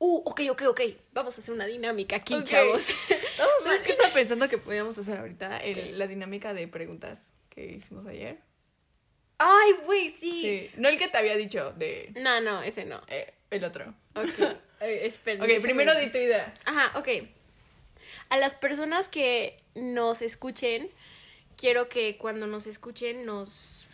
[0.00, 0.80] Uh, ok, ok, ok.
[1.12, 2.90] Vamos a hacer una dinámica aquí, chavos.
[3.38, 5.58] No, ¿sabes qué estaba pensando que podíamos hacer ahorita?
[5.58, 8.38] El- la dinámica de preguntas que hicimos ayer.
[9.38, 10.42] Ay, güey, sí.
[10.42, 10.70] Sí.
[10.76, 13.00] No el que te había dicho, de No, no, ese no.
[13.08, 13.94] eh, el otro.
[14.14, 14.28] Ok.
[14.80, 16.54] Eh, espera, Ok, primero di tu idea.
[16.64, 17.08] Ajá, ok.
[18.28, 20.88] A las personas que nos escuchen,
[21.56, 23.88] quiero que cuando nos escuchen nos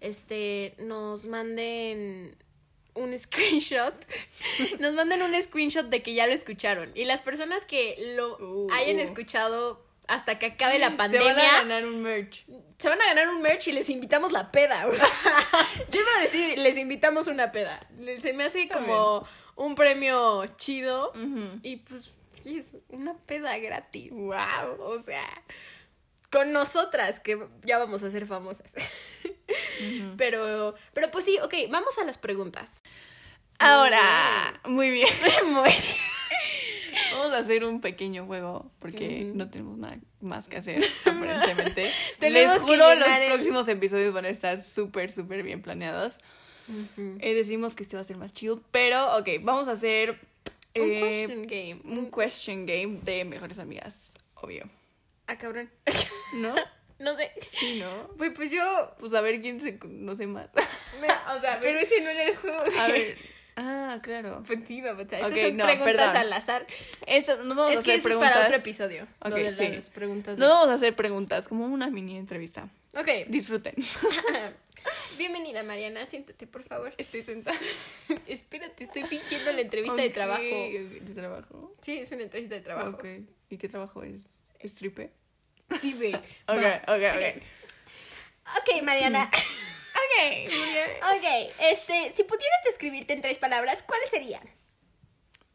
[0.00, 2.34] este nos manden
[2.94, 3.94] un screenshot.
[4.78, 6.90] nos manden un screenshot de que ya lo escucharon.
[6.94, 9.00] Y las personas que lo Uh, hayan uh.
[9.00, 12.44] escuchado hasta que acabe la pandemia van a ganar un merch.
[12.78, 14.86] se van a ganar un merch y les invitamos la peda.
[14.88, 15.08] O sea,
[15.90, 17.80] yo iba a decir, les invitamos una peda.
[18.18, 19.26] Se me hace como
[19.56, 21.12] un premio chido.
[21.62, 22.12] Y pues
[22.44, 24.12] es una peda gratis.
[24.12, 24.80] Wow.
[24.80, 25.24] O sea,
[26.32, 28.72] con nosotras, que ya vamos a ser famosas.
[30.16, 32.82] Pero, pero pues sí, ok, vamos a las preguntas.
[33.58, 35.08] Ahora, muy bien.
[35.46, 35.96] Muy bien.
[37.12, 41.90] Vamos a hacer un pequeño juego porque no tenemos nada más que hacer, aparentemente.
[42.18, 46.18] Tenemos Les juro, los el- próximos episodios van a estar súper, súper bien planeados.
[46.96, 50.18] Eh, decimos que este va a ser más chill, pero ok, vamos a hacer
[50.74, 51.80] Un eh, question game.
[51.84, 54.64] un question game de mejores amigas, obvio.
[55.32, 55.70] Ah, cabrón.
[56.34, 56.54] ¿No?
[56.98, 57.32] no sé.
[57.40, 58.08] Sí, ¿no?
[58.18, 58.94] Pues, pues yo.
[58.98, 60.50] Pues a ver quién se conoce más.
[61.36, 62.62] o sea, pero ese no era el juego.
[62.78, 63.16] A ver.
[63.56, 64.42] Ah, claro.
[64.46, 66.16] Pues sí, vamos a Estas Ok, son no, preguntas perdón.
[66.16, 66.66] al azar.
[67.06, 68.30] Eso, no vamos a Es hacer que eso preguntas.
[68.30, 69.06] es para otro episodio.
[69.20, 69.68] Ok, lo de sí.
[69.68, 70.38] las preguntas.
[70.38, 72.68] No vamos a hacer preguntas, como una mini entrevista.
[72.94, 73.08] Ok.
[73.28, 73.74] Disfruten.
[75.18, 76.04] Bienvenida, Mariana.
[76.06, 76.92] Siéntate, por favor.
[76.98, 77.56] Estoy sentada.
[78.26, 80.42] Espérate, estoy fingiendo la entrevista de trabajo.
[80.42, 81.74] ¿De trabajo?
[81.80, 82.90] Sí, es una entrevista de trabajo.
[82.96, 83.06] Ok.
[83.48, 84.18] ¿Y qué trabajo es?
[84.64, 85.10] ¿Stripe?
[85.80, 86.14] Sí, güey.
[86.46, 87.24] Ok, ok, ok.
[88.58, 89.30] Ok, Mariana.
[89.32, 90.14] Ok,
[90.48, 90.90] muy bien.
[91.02, 91.24] ok,
[91.60, 94.42] este, si pudieras describirte en tres palabras, ¿cuáles serían?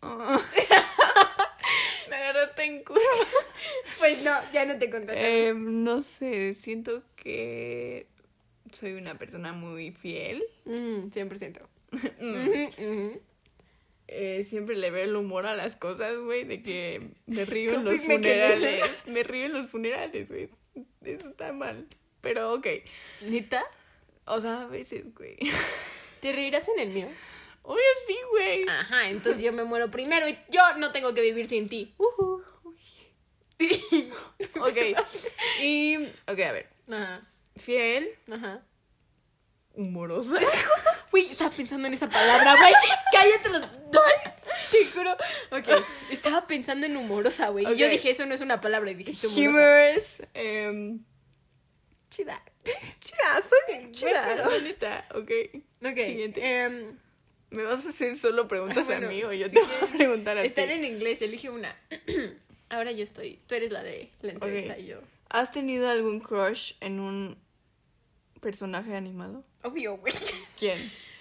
[2.10, 3.02] Me agarraste en curva.
[4.00, 5.48] Pues no, ya no te conté.
[5.50, 8.06] Eh, no sé, siento que
[8.72, 10.44] soy una persona muy fiel.
[10.66, 11.60] Mm, 100%.
[12.20, 12.68] Mm.
[12.68, 13.22] Ujú.
[14.08, 17.86] Eh, siempre le veo el humor a las cosas, güey, de que me río en
[17.86, 18.82] los funerales.
[19.06, 20.50] Me río en los funerales, güey.
[21.04, 21.88] Eso está mal.
[22.22, 22.68] Pero ok.
[23.22, 23.64] ¿Neta?
[24.26, 25.38] O sea, a veces, güey.
[26.22, 27.08] ¿Te reirás en el mío?
[27.64, 28.66] Obvio sí, güey.
[28.68, 31.94] Ajá, entonces yo me muero primero y yo no tengo que vivir sin ti.
[31.98, 32.44] Ujú.
[34.62, 34.78] Ok.
[35.62, 36.70] Y, ok, a ver.
[36.90, 38.64] Ajá, Fiel, ajá.
[39.78, 40.34] Humorosa.
[41.14, 42.74] Uy, estaba pensando en esa palabra, güey.
[43.12, 43.62] Cállate los
[43.92, 44.02] dos.
[44.72, 45.12] Te juro.
[45.52, 47.66] Ok, estaba pensando en humorosa, güey.
[47.72, 48.92] Y yo dije, eso no es una palabra.
[48.92, 49.50] Y dijiste humorosa.
[49.50, 50.22] Humorous.
[50.34, 51.00] em,
[52.10, 52.42] Chida.
[53.00, 54.36] chida, soy chida.
[54.36, 55.32] La neta, ok.
[55.86, 55.98] Ok.
[56.06, 56.42] Siguiente.
[56.44, 56.98] em,
[57.50, 59.70] ¿Me vas a hacer solo preguntas Ah, bueno, a mí o yo si te voy
[59.82, 60.48] a preguntar a ti?
[60.48, 61.74] están en inglés, elige una.
[62.70, 63.40] Ahora yo estoy.
[63.48, 65.00] Tú eres la de la entrevista y yo.
[65.30, 67.38] ¿Has tenido algún crush en un
[68.40, 69.44] personaje animado?
[69.64, 70.14] Obvio, güey.
[70.58, 70.78] ¿Quién?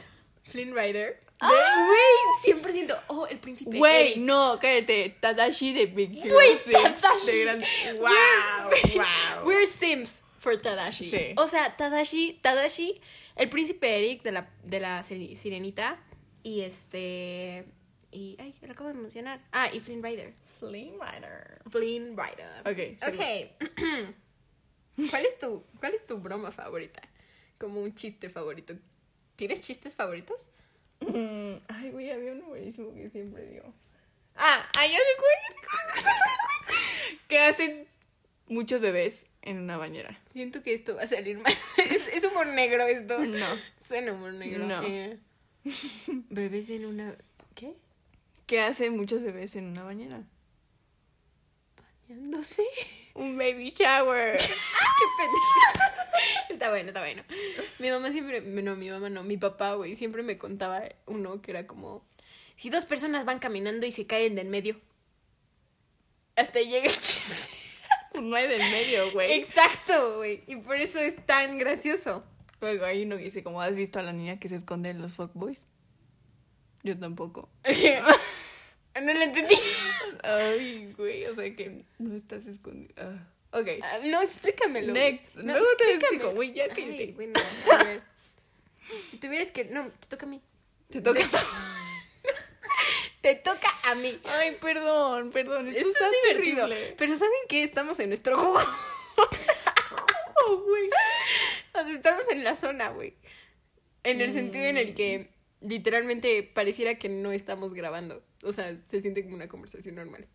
[0.45, 1.21] Flynn Rider.
[1.41, 3.03] Güey, 100%.
[3.09, 3.77] Oh, el príncipe.
[3.77, 4.17] Güey, Eric.
[4.19, 5.17] no, cállate.
[5.21, 7.27] Tadashi de Big Hero Güey, 6, Tadashi.
[7.27, 7.61] De gran...
[7.61, 9.47] We're- Wow, wow.
[9.47, 11.11] We're Sims for Tadashi.
[11.11, 11.35] Sí.
[11.37, 13.01] O sea, Tadashi, Tadashi,
[13.35, 15.99] el príncipe Eric de la, de la sirenita.
[16.43, 17.67] Y este.
[18.13, 18.37] Y.
[18.39, 19.43] Ay, lo acabo de mencionar.
[19.53, 20.33] Ah, y Flynn Rider.
[20.59, 21.61] Flynn Rider.
[21.71, 22.61] Flynn Rider.
[22.65, 24.15] Ok, Ok.
[25.11, 27.03] ¿Cuál es tu, cuál es tu broma favorita?
[27.59, 28.75] Como un chiste favorito.
[29.37, 30.49] ¿Tienes chistes favoritos?
[31.01, 33.73] Mm, ay, güey, había uno buenísimo que siempre digo.
[34.37, 36.77] Ah, ay, ya sé cuál.
[37.29, 37.87] Que hacen
[38.49, 40.19] muchos bebés en una bañera.
[40.33, 41.53] Siento que esto va a salir mal.
[41.77, 43.19] Es, es humor negro esto.
[43.25, 43.47] No.
[43.79, 44.67] Suena humor negro.
[44.67, 44.83] No.
[44.83, 45.19] Eh,
[46.31, 47.17] bebés en una.
[47.55, 47.75] ¿Qué?
[48.47, 50.25] Que hacen muchos bebés en una bañera.
[52.43, 52.65] Sé.
[53.17, 54.37] Un baby shower.
[54.39, 55.87] ¡Qué pendejo!
[56.51, 57.23] Está bueno, está bueno.
[57.79, 61.51] Mi mamá siempre, no, mi mamá no, mi papá, güey, siempre me contaba uno que
[61.51, 62.05] era como,
[62.57, 64.81] si dos personas van caminando y se caen de en medio.
[66.37, 67.55] Hasta ahí llega el chiste.
[68.13, 69.33] Pues no hay del medio, güey.
[69.33, 70.43] Exacto, güey.
[70.47, 72.25] Y por eso es tan gracioso.
[72.61, 75.01] Luego hay uno que dice, como has visto a la niña que se esconde en
[75.01, 75.65] los fuckboys?
[76.83, 77.49] Yo tampoco.
[79.01, 79.55] no lo entendí.
[80.23, 82.95] Ay, güey, o sea que no estás escondido.
[82.97, 83.27] Ah,
[83.59, 83.69] ok.
[83.83, 84.93] Ah, No, explícamelo.
[84.93, 85.37] Next.
[85.37, 87.13] No, Luego te explico, güey, ya Ay, cállate.
[87.15, 87.33] bueno,
[87.73, 88.03] a ver.
[89.11, 89.65] Si tuvieras que.
[89.65, 90.41] No, te toca a mí.
[90.91, 91.21] Te toca.
[93.21, 94.21] Te toca a mí.
[94.25, 95.67] Ay, perdón, perdón.
[95.69, 96.69] Esto, Esto es divertido.
[96.69, 96.95] terrible.
[96.97, 97.65] Pero ¿saben qué?
[97.65, 98.61] Estamos en nuestro jugo.
[100.49, 100.89] Oh, güey.
[101.75, 103.15] O sea, estamos en la zona, güey.
[104.05, 105.31] En el sentido en el que
[105.61, 108.23] literalmente pareciera que no estamos grabando.
[108.47, 110.29] O sea, se siente como una conversación normal.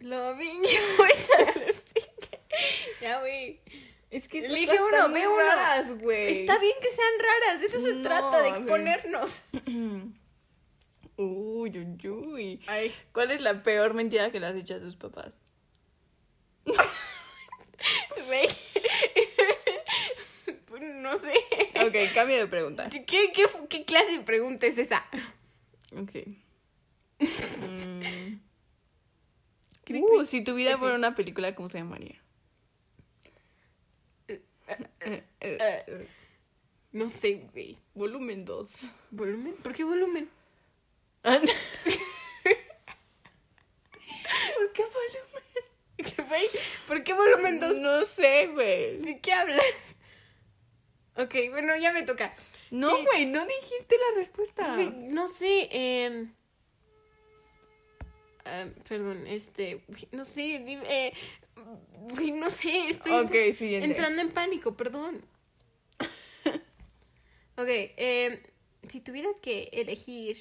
[0.00, 1.30] Loving you is.
[3.00, 3.60] Ya, güey.
[4.10, 6.40] Es que Elige estas uno, ve raras, güey.
[6.40, 9.42] Está bien que sean raras, de eso se No, trata, de exponernos.
[11.16, 12.60] Uy, uy, uy.
[12.68, 15.36] Ay, ¿Cuál es la peor mentira que le has dicho a tus papás?
[20.66, 21.32] Pues no sé.
[21.86, 22.88] Ok, cambio de pregunta.
[22.90, 23.32] ¿Qué, qué,
[23.68, 25.04] qué clase de pregunta es esa?
[25.92, 26.26] Ok.
[27.18, 28.38] Mm.
[29.90, 32.20] Uh, si tu vida fuera una película, ¿cómo se llamaría?
[36.92, 37.78] No sé, güey.
[37.94, 38.90] Volumen 2.
[39.10, 39.54] ¿Volumen?
[39.62, 40.28] ¿Por qué volumen?
[41.24, 41.40] Ah,
[44.56, 45.38] ¿Por qué volumen?
[46.86, 47.78] ¿Por qué volumen 2?
[47.78, 48.98] No sé, güey.
[48.98, 49.96] ¿De qué hablas?
[51.18, 52.32] Ok, bueno, ya me toca.
[52.70, 53.04] No, Sí.
[53.04, 54.76] güey, no dijiste la respuesta.
[54.76, 56.28] No sé, eh...
[58.88, 61.12] perdón, este, no sé, dime, eh,
[62.34, 65.24] no sé, estoy entrando en pánico, perdón.
[67.56, 68.42] ok, eh,
[68.88, 70.36] si tuvieras que elegir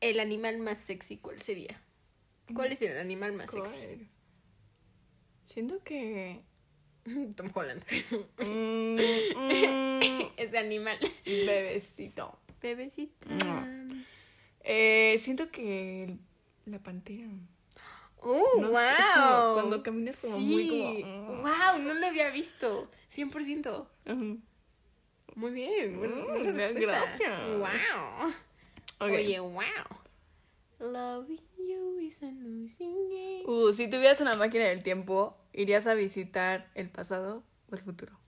[0.00, 1.82] el animal más sexy, ¿cuál sería?
[2.54, 4.08] ¿Cuál es el animal más sexy?
[5.46, 6.40] Siento que.
[7.36, 7.82] Tom Holland.
[8.38, 10.98] mm, mm, Ese animal.
[11.24, 12.38] bebecito.
[12.62, 13.26] Bebecita.
[14.62, 16.18] Eh, siento que el-
[16.66, 17.26] la pantera.
[18.22, 18.76] ¡Oh, No wow!
[18.76, 20.44] sé, es como cuando caminas como sí.
[20.44, 20.68] muy
[21.02, 21.36] como.
[21.42, 21.78] ¡Wow!
[21.82, 22.90] No lo había visto.
[23.14, 23.86] 100%.
[24.06, 24.38] Ujú.
[25.36, 25.96] Muy bien.
[25.98, 27.48] Mm, gracias.
[27.58, 28.34] ¡Wow!
[29.00, 29.62] Oye, wow.
[30.80, 33.42] Loving you is a losing game.
[33.46, 38.18] Uh, si tuvieras una máquina del tiempo, ¿irías a visitar el pasado o el futuro?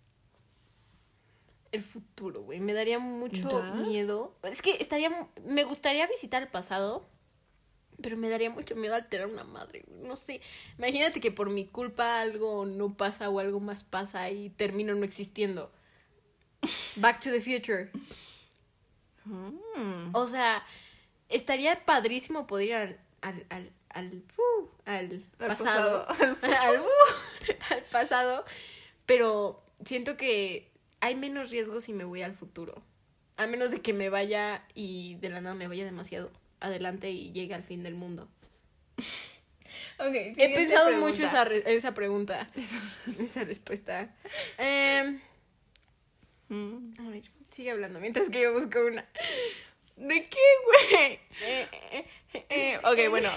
[1.70, 2.60] El futuro, güey.
[2.60, 3.74] Me daría mucho ¿Ya?
[3.74, 4.34] miedo.
[4.42, 5.10] Es que estaría.
[5.44, 7.06] Me gustaría visitar el pasado.
[8.00, 10.00] Pero me daría mucho miedo alterar una madre, güey.
[10.02, 10.40] No sé.
[10.76, 15.04] Imagínate que por mi culpa algo no pasa o algo más pasa y termino no
[15.04, 15.72] existiendo.
[16.96, 17.90] Back to the future.
[19.24, 20.14] Mm.
[20.14, 20.64] O sea,
[21.28, 24.51] estaría padrísimo poder ir al, al, al, al, uh,
[24.84, 26.06] al Al pasado.
[26.06, 26.36] pasado.
[26.60, 26.82] Al,
[27.70, 28.44] al pasado.
[29.06, 32.82] Pero siento que hay menos riesgo si me voy al futuro.
[33.36, 37.32] A menos de que me vaya y de la nada me vaya demasiado adelante y
[37.32, 38.28] llegue al fin del mundo.
[39.98, 41.08] He pensado pregunta.
[41.08, 42.48] mucho esa, re- esa pregunta.
[43.18, 44.14] esa respuesta.
[44.58, 45.20] Em,
[46.48, 46.92] Mm.
[47.00, 49.08] a ver, sigue hablando mientras que yo busco una.
[49.96, 51.12] ¿De qué, güey?
[51.40, 51.68] Eh,
[52.34, 53.30] eh, Eh, ok, bueno.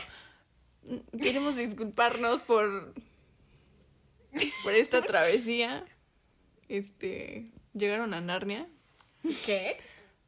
[1.22, 2.94] Queremos disculparnos por.
[4.64, 5.86] por esta travesía.
[6.68, 7.52] Este.
[7.74, 8.68] Llegaron a Narnia.
[9.46, 9.78] ¿Qué?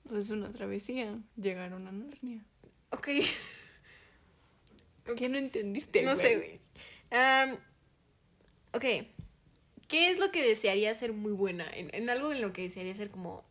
[0.03, 1.19] Pues es una travesía.
[1.35, 2.43] Llegaron a Narnia.
[2.91, 3.09] Ok.
[5.15, 6.59] ¿Qué no entendiste, No sé, güey.
[8.73, 8.83] Ok.
[9.87, 11.65] ¿Qué es lo que desearía ser muy buena?
[11.73, 13.45] En, en algo en lo que desearía ser como.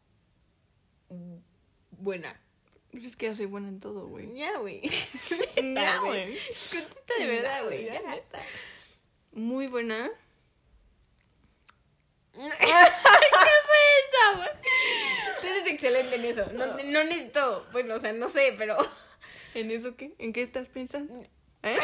[1.90, 2.40] buena.
[2.90, 4.33] Pues es que ya soy buena en todo, güey.
[4.35, 4.81] Ya, güey.
[5.57, 6.38] Ya, güey.
[6.70, 7.85] Contesta de verdad, güey.
[7.85, 8.11] ya, ya.
[8.11, 8.40] neta.
[9.33, 10.07] Muy buena.
[12.37, 14.49] ¿Qué fue eso, güey?
[15.40, 16.46] Tú eres excelente en eso.
[16.53, 17.66] No, no necesito.
[17.72, 18.77] Bueno, o sea, no sé, pero.
[19.55, 20.14] ¿En eso qué?
[20.18, 21.14] ¿En qué estás pensando?
[21.62, 21.77] ¿Eh?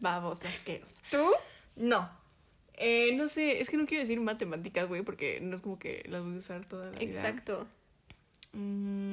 [0.00, 0.94] Vamos, asquerosa.
[1.10, 1.30] ¿Tú?
[1.76, 2.10] No.
[2.74, 6.02] Eh, no sé, es que no quiero decir matemáticas, güey, porque no es como que
[6.08, 7.02] las voy a usar toda la vida.
[7.02, 7.66] Exacto.
[8.52, 9.09] Mm,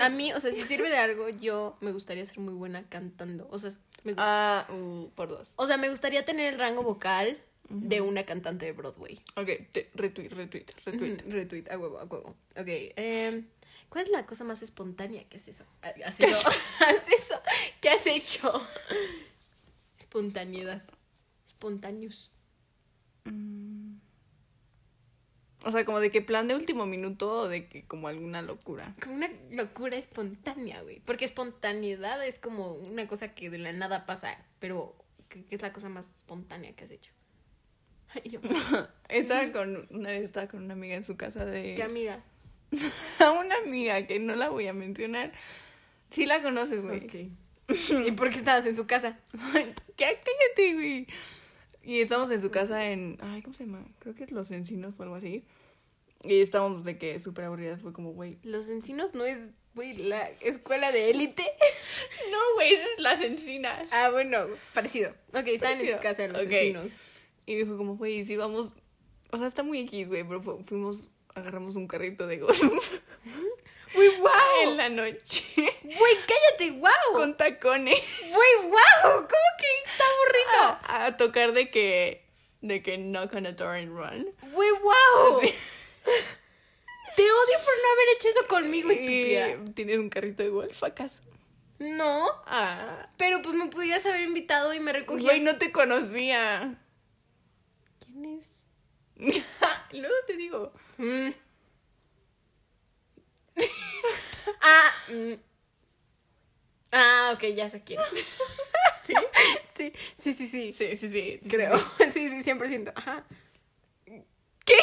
[0.00, 3.48] A mí, o sea, si sirve de algo, yo me gustaría ser muy buena cantando.
[3.50, 3.70] O sea,
[4.04, 5.52] me, ah, uh, por dos.
[5.56, 7.38] o sea, me gustaría tener el rango vocal
[7.70, 9.20] de una cantante de Broadway.
[9.36, 11.18] Ok, te- retweet, retweet, retweet.
[11.26, 12.34] Retweet, a huevo, a huevo.
[12.56, 12.66] Ok.
[12.96, 13.46] em,
[13.90, 15.64] ¿Cuál es la cosa más espontánea que has hecho?
[15.82, 16.48] Ah, ¿Has hecho?
[16.80, 17.40] ¿Has eso?
[17.80, 18.52] ¿Qué has hecho?
[19.98, 20.82] Espontaneidad.
[21.48, 22.30] Spontaneous.
[23.24, 23.77] Mm.
[25.68, 28.94] O sea, como de que plan de último minuto o de que como alguna locura.
[29.02, 31.00] Como una locura espontánea, güey.
[31.00, 34.38] Porque espontaneidad es como una cosa que de la nada pasa.
[34.60, 34.96] Pero,
[35.28, 37.12] ¿qué, qué es la cosa más espontánea que has hecho?
[38.24, 38.40] Y yo,
[39.10, 41.74] Estaba con, una vez estaba con una amiga en su casa de...
[41.74, 42.24] ¿qué amiga?
[43.18, 45.32] A una amiga que no la voy a mencionar.
[46.08, 47.04] Sí la conoces, güey.
[47.04, 47.14] Ok.
[48.06, 49.18] ¿Y por qué estabas en su casa?
[49.52, 49.74] ¿Qué?
[50.24, 51.06] Cállate, güey.
[51.82, 53.18] Y estamos en su casa en.
[53.20, 53.82] Ay, ¿cómo se llama?
[53.98, 55.44] Creo que es Los Encinos o algo así.
[56.24, 57.80] Y estábamos de que súper aburridas.
[57.80, 58.38] Fue como, güey.
[58.42, 61.44] Los encinos no es, güey, la escuela de élite.
[62.30, 63.88] No, güey, esas es Las Encinas.
[63.92, 65.10] Ah, bueno, parecido.
[65.32, 66.92] Ok, estaban en su casa los encinos.
[67.46, 68.72] Y dijo, como, güey, si vamos.
[69.30, 71.08] O sea, está muy X, güey, pero fu- fuimos.
[71.34, 72.60] Agarramos un carrito de golf
[73.94, 74.30] ¡Uy, wow!
[74.64, 75.44] en la noche.
[75.82, 76.70] ¡Güey, cállate!
[76.72, 77.12] ¡Wow!
[77.14, 77.98] con tacones.
[78.22, 79.12] ¡Güey, wow!
[79.12, 80.78] ¿Cómo que está aburrido?
[80.84, 82.24] A, a tocar de que.
[82.60, 84.28] De que knock on a door and run.
[84.52, 85.40] ¡Güey, wow!
[87.16, 89.56] Te odio por no haber hecho eso conmigo, estúpida.
[89.74, 91.22] ¿Tienes un carrito de golf acaso?
[91.78, 93.08] No, Ah.
[93.16, 95.24] pero pues me pudieras haber invitado y me recogías.
[95.24, 96.76] Güey, no te conocía.
[98.04, 98.66] ¿Quién es?
[99.92, 100.72] Luego te digo.
[100.96, 101.28] Mm.
[104.62, 105.32] ah, mm.
[106.92, 108.00] ah, ok, ya sé quién.
[109.04, 109.14] ¿Sí?
[109.74, 110.72] Sí, sí, sí, sí.
[110.72, 111.38] Sí, sí, sí.
[111.42, 111.78] sí, Creo.
[111.78, 112.10] sí.
[112.10, 112.92] Sí, sí, 100%.
[112.94, 113.24] Ajá.
[114.64, 114.76] ¿Qué?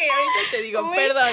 [0.00, 1.32] Ahorita te digo, Güey, perdón.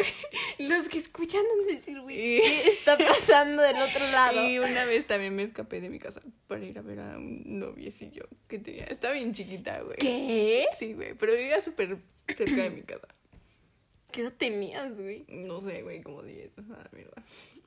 [0.58, 4.46] Los que escuchan han de decir, güey, ¿qué está pasando del otro lado?
[4.48, 7.58] Y una vez también me escapé de mi casa para ir a ver a un
[7.58, 8.84] noviecillo que tenía.
[8.84, 9.96] Estaba bien chiquita, güey.
[9.98, 10.66] ¿Qué?
[10.78, 13.08] Sí, güey, pero vivía súper cerca de mi casa.
[14.12, 15.24] ¿Qué edad tenías, güey?
[15.28, 16.50] No sé, güey, como 10.
[16.72, 17.22] Ah, mierda.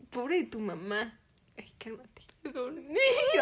[0.10, 1.20] Pobre de tu mamá.
[1.58, 2.24] Ay, cálmate.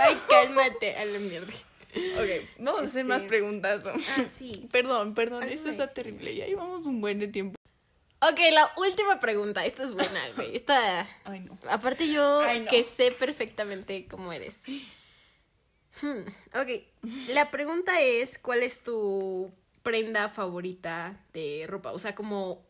[0.02, 0.96] Ay, cálmate.
[0.96, 1.54] A la mierda.
[1.94, 3.84] Ok, vamos a hacer Este- más preguntas.
[3.84, 3.92] ¿no?
[3.92, 4.68] Ah, sí.
[4.72, 5.94] Perdón, perdón, Algo esto está es.
[5.94, 6.36] terrible.
[6.36, 7.56] Ya llevamos un buen de tiempo.
[8.20, 9.66] Ok, la última pregunta.
[9.66, 10.56] Esta es buena, güey.
[10.56, 11.08] Esta.
[11.24, 11.58] Ay, no.
[11.70, 12.66] Aparte, yo Ay, no.
[12.72, 14.64] que sé perfectamente cómo eres.
[16.02, 16.22] Hmm,
[16.60, 16.84] Ok,
[17.34, 19.52] la pregunta es: ¿cuál es tu
[19.84, 21.92] prenda favorita de ropa?
[21.92, 22.66] O sea, como.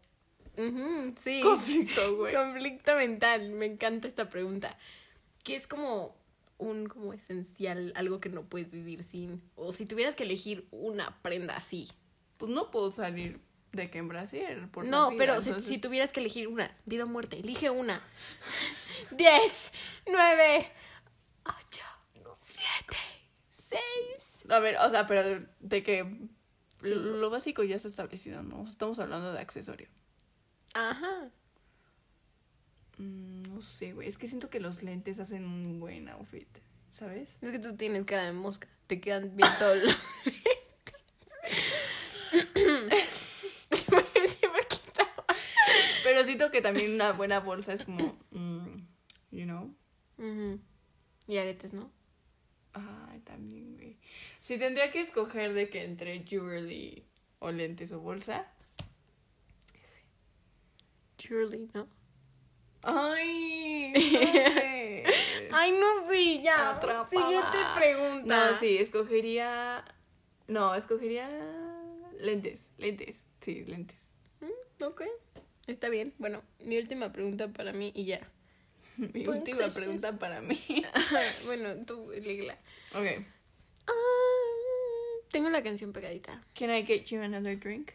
[0.58, 1.42] Ujú, sí.
[1.42, 2.34] Conflicto, güey.
[2.34, 3.50] Conflicto mental.
[3.52, 4.78] Me encanta esta pregunta.
[5.44, 6.17] Que es como
[6.58, 9.42] un como esencial, algo que no puedes vivir sin.
[9.56, 11.88] O si tuvieras que elegir una prenda así.
[12.38, 13.40] Pues no puedo salir
[13.72, 14.68] de que en Brasil.
[14.72, 17.70] Por No, vida, pero si, entonces- si tuvieras que elegir una, vida o muerte, elige
[17.70, 18.02] una.
[19.12, 19.72] 10,
[20.08, 20.72] 9,
[21.46, 21.82] 8,
[22.42, 22.98] 7,
[23.52, 23.80] 6.
[24.50, 26.28] A ver, o sea, pero de, de que
[26.84, 28.64] lo básico ya está establecido, ¿no?
[28.64, 29.90] Estamos hablando de accesorio.
[30.74, 31.30] Ajá.
[32.98, 34.08] Mm, no sé, güey.
[34.08, 36.48] Es que siento que los lentes hacen un buen outfit,
[36.92, 37.38] ¿sabes?
[37.42, 38.68] Es que tú tienes cara de mosca.
[38.88, 39.98] Te quedan bien todos los.
[44.68, 45.26] Quitaba.
[46.04, 48.78] Pero siento que también una buena bolsa es como, mm,
[49.32, 49.74] you know.
[51.28, 51.92] Y aretes, ¿no?
[52.74, 53.98] Ay, también, güey.
[54.42, 57.04] Si tendría que escoger de que entre jewelry
[57.40, 58.48] o lentes o bolsa.
[61.18, 61.88] Surely, ¿no?
[62.90, 65.04] Ay, no sé.
[65.52, 66.70] Ay, no sé, ya.
[66.72, 67.08] Atrapada.
[67.08, 68.52] Siguiente pregunta.
[68.52, 69.84] No, sí, escogería.
[70.48, 71.30] No, escogería
[72.20, 72.72] lentes.
[72.78, 73.26] Lentes.
[73.42, 74.18] Sí, lentes.
[74.40, 75.02] Mm, Ok.
[75.68, 76.14] Está bien.
[76.18, 78.22] Bueno, mi última pregunta para mí y ya.
[78.98, 80.58] Mi última pregunta para mí.
[81.46, 82.58] bueno, tú, Ligla.
[82.94, 83.06] ok.
[83.86, 83.92] Ah,
[85.30, 86.42] tengo la canción pegadita.
[86.56, 87.92] Can I get you another drink?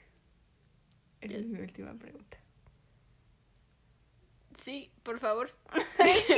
[1.23, 2.39] Esa es mi última pregunta.
[4.63, 5.51] Sí, por favor.
[5.97, 6.35] Casi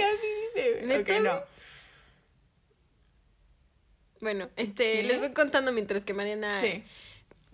[0.55, 0.81] dice.
[0.85, 1.43] ¿Neta, Ok, no.
[4.20, 5.03] Bueno, este, ¿Qué?
[5.03, 6.59] les voy contando mientras que Mariana.
[6.61, 6.83] Sí.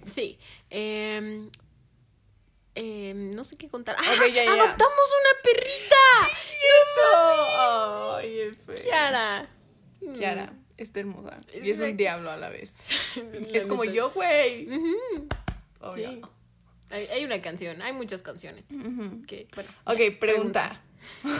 [0.07, 0.39] Sí.
[0.71, 1.51] em,
[2.77, 3.97] em, no sé qué contar.
[3.99, 4.15] ¡Ah!
[4.21, 4.53] Ya, ya.
[4.53, 5.97] ¡Adoptamos una perrita!
[6.97, 8.15] No.
[8.17, 8.75] Ay, F.
[8.75, 9.49] Kiara.
[10.17, 11.37] Kiara, está hermosa.
[11.53, 12.75] Y es un diablo a la vez.
[13.53, 14.69] Es como yo, güey.
[14.69, 15.29] Ujú.
[15.81, 16.11] Obvio.
[16.11, 16.23] Sí.
[16.91, 18.65] Hay, hay una canción, hay muchas canciones.
[19.27, 19.71] Que, bueno.
[19.85, 20.83] Ok, ya, pregunta.
[21.25, 21.31] Ay,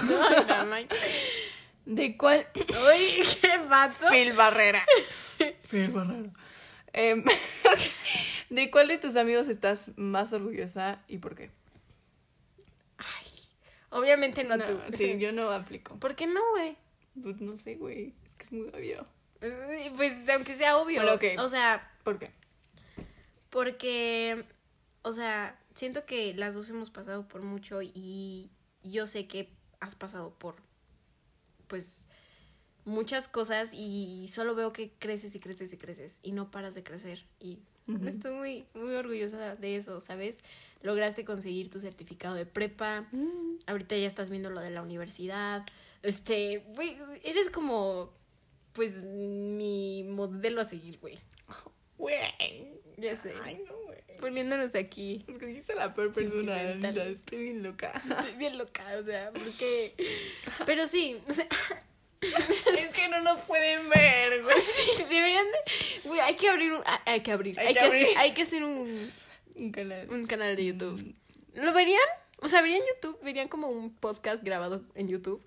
[0.49, 0.89] no, no hay-
[1.87, 2.47] ¿De cuál?
[2.57, 4.09] Uy, ¿qué pasó?
[4.11, 4.85] Phil Barrera.
[5.71, 6.31] Phil Barrera.
[6.93, 7.25] Em,
[8.51, 11.51] ¿De cuál de tus amigos estás más orgullosa y por qué?
[12.99, 13.31] Ay,
[13.91, 14.79] obviamente no, No, tú.
[14.95, 15.97] sí, yo no aplico.
[15.99, 16.77] ¿Por qué no, güey?
[17.21, 18.15] Pues no sé, güey.
[18.25, 19.07] Es que es muy obvio.
[19.97, 21.03] Pues aunque sea obvio.
[21.03, 21.25] Bueno, ok.
[21.45, 22.31] O sea, ¿Por qué?
[23.51, 24.45] porque,
[25.03, 28.51] o sea, siento que las dos hemos pasado por mucho y
[28.83, 30.57] yo sé que has pasado por,
[31.67, 32.07] pues,
[32.85, 36.83] muchas cosas y solo veo que creces y creces y creces y no paras de
[36.83, 37.59] crecer y
[38.07, 40.43] estoy muy, muy orgullosa de eso, ¿sabes?
[40.83, 43.07] Lograste conseguir tu certificado de prepa,
[43.67, 45.67] ahorita ya estás viendo lo de la universidad,
[46.03, 48.11] este, güey, eres como,
[48.73, 51.19] pues, mi modelo a seguir, güey.
[51.99, 52.73] Güey.
[52.97, 53.35] Ya sé.
[53.43, 53.80] Ay, no.
[54.21, 55.25] Poniéndonos aquí.
[55.27, 56.63] Escogiste a la peor persona.
[56.75, 57.91] Neta, Estoy bien loca.
[58.09, 59.95] Estoy bien loca, o sea, porque.
[60.67, 61.47] Pero sí, o sea,
[62.21, 64.57] es que no nos pueden ver, güey.
[64.61, 66.09] sí, deberían de.
[66.09, 66.83] Güey, hay que abrir un.
[66.85, 67.59] ah, Hay que abrir.
[67.59, 68.05] Hay Hay, que que, abrir.
[68.07, 69.13] hacer, hay que hacer un,
[69.57, 70.09] Un canal.
[70.11, 71.15] un canal de YouTube.
[71.55, 72.01] ¿Lo verían?
[72.43, 73.19] O sea, ¿verían YouTube?
[73.23, 75.43] ¿Verían como un podcast grabado en YouTube?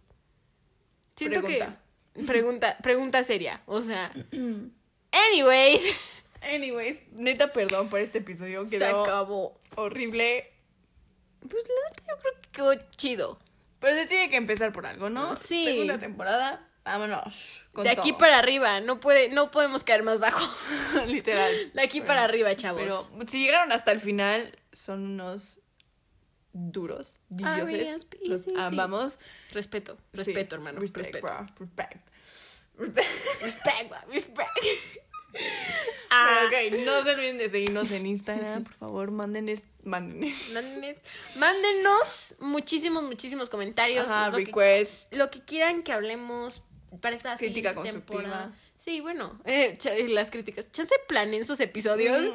[1.16, 1.80] Siento Pregunta.
[2.16, 2.24] que.
[2.24, 3.62] Pregunta, pregunta seria.
[3.68, 4.12] O sea.
[5.32, 5.96] Anyways.
[6.52, 8.68] Anyways, neta, perdón por este episodio.
[8.68, 9.60] Se Quedó acabó.
[9.76, 10.50] horrible.
[11.48, 13.40] Pues la neta yo creo que quedó chido.
[13.80, 15.36] Pero se tiene que empezar por algo, ¿no?
[15.38, 15.66] Sí.
[15.66, 17.66] Segunda temporada, vámonos.
[17.74, 18.20] con de aquí todo.
[18.20, 18.80] para arriba.
[18.80, 20.42] No puede, no podemos caer más bajo.
[21.08, 21.52] Literal.
[21.74, 22.82] De aquí para arriba, chavos.
[22.82, 25.60] Pero si llegaron hasta el final, son unos
[26.54, 28.08] duros, dioses.
[28.22, 28.56] Los sí, sí.
[28.58, 29.18] amamos.
[29.52, 30.18] respeto, Sí.
[30.20, 30.80] respeto, hermano.
[30.80, 31.28] Respect, respeto.
[31.28, 31.46] bro.
[31.60, 32.10] Respect.
[32.78, 33.42] Respect.
[33.42, 34.50] Respect, bro, respect.
[36.10, 38.64] Ah, Pero, ok, no se olviden de seguirnos en Instagram.
[38.64, 39.64] Por favor, mándenes.
[39.84, 40.54] Mándenes.
[40.54, 40.98] mándenes-
[41.38, 44.10] mándenos muchísimos, muchísimos comentarios.
[44.10, 45.14] Ajá, lo, que, request.
[45.16, 46.62] lo que quieran que hablemos
[47.02, 48.54] para esta Crítica temporada.
[48.76, 50.72] Sí, bueno, eh, cha- las críticas.
[50.72, 52.30] ¿Chance planen sus episodios?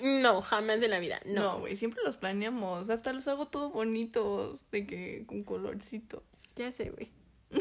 [0.00, 1.20] No, jamás en la vida.
[1.26, 1.58] No, No.
[1.60, 2.88] güey, siempre los planeamos.
[2.90, 6.22] Hasta los hago todos bonitos, de que con colorcito.
[6.56, 7.10] Ya sé, güey.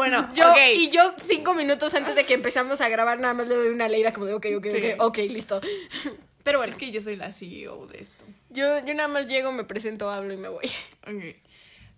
[0.00, 0.44] Bueno, Yo,
[0.74, 3.86] y yo cinco minutos antes de que empezamos a grabar, nada más le doy una
[3.86, 4.78] leída como de ok, ok, Sí.
[4.98, 5.60] ok, ok, listo.
[6.42, 8.24] Pero bueno, Es que yo soy la CEO de esto.
[8.48, 10.64] yo, yo nada más llego, me presento, hablo y me voy.
[11.06, 11.36] Ok.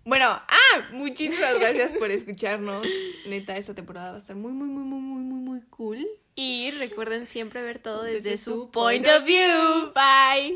[0.05, 2.85] Bueno, ah, muchísimas gracias por escucharnos.
[3.27, 6.05] Neta, esta temporada va a estar muy, muy, muy, muy, muy, muy, muy cool.
[6.35, 9.93] Y recuerden siempre ver todo desde, Desde su su point point of view.
[9.95, 10.51] Bye.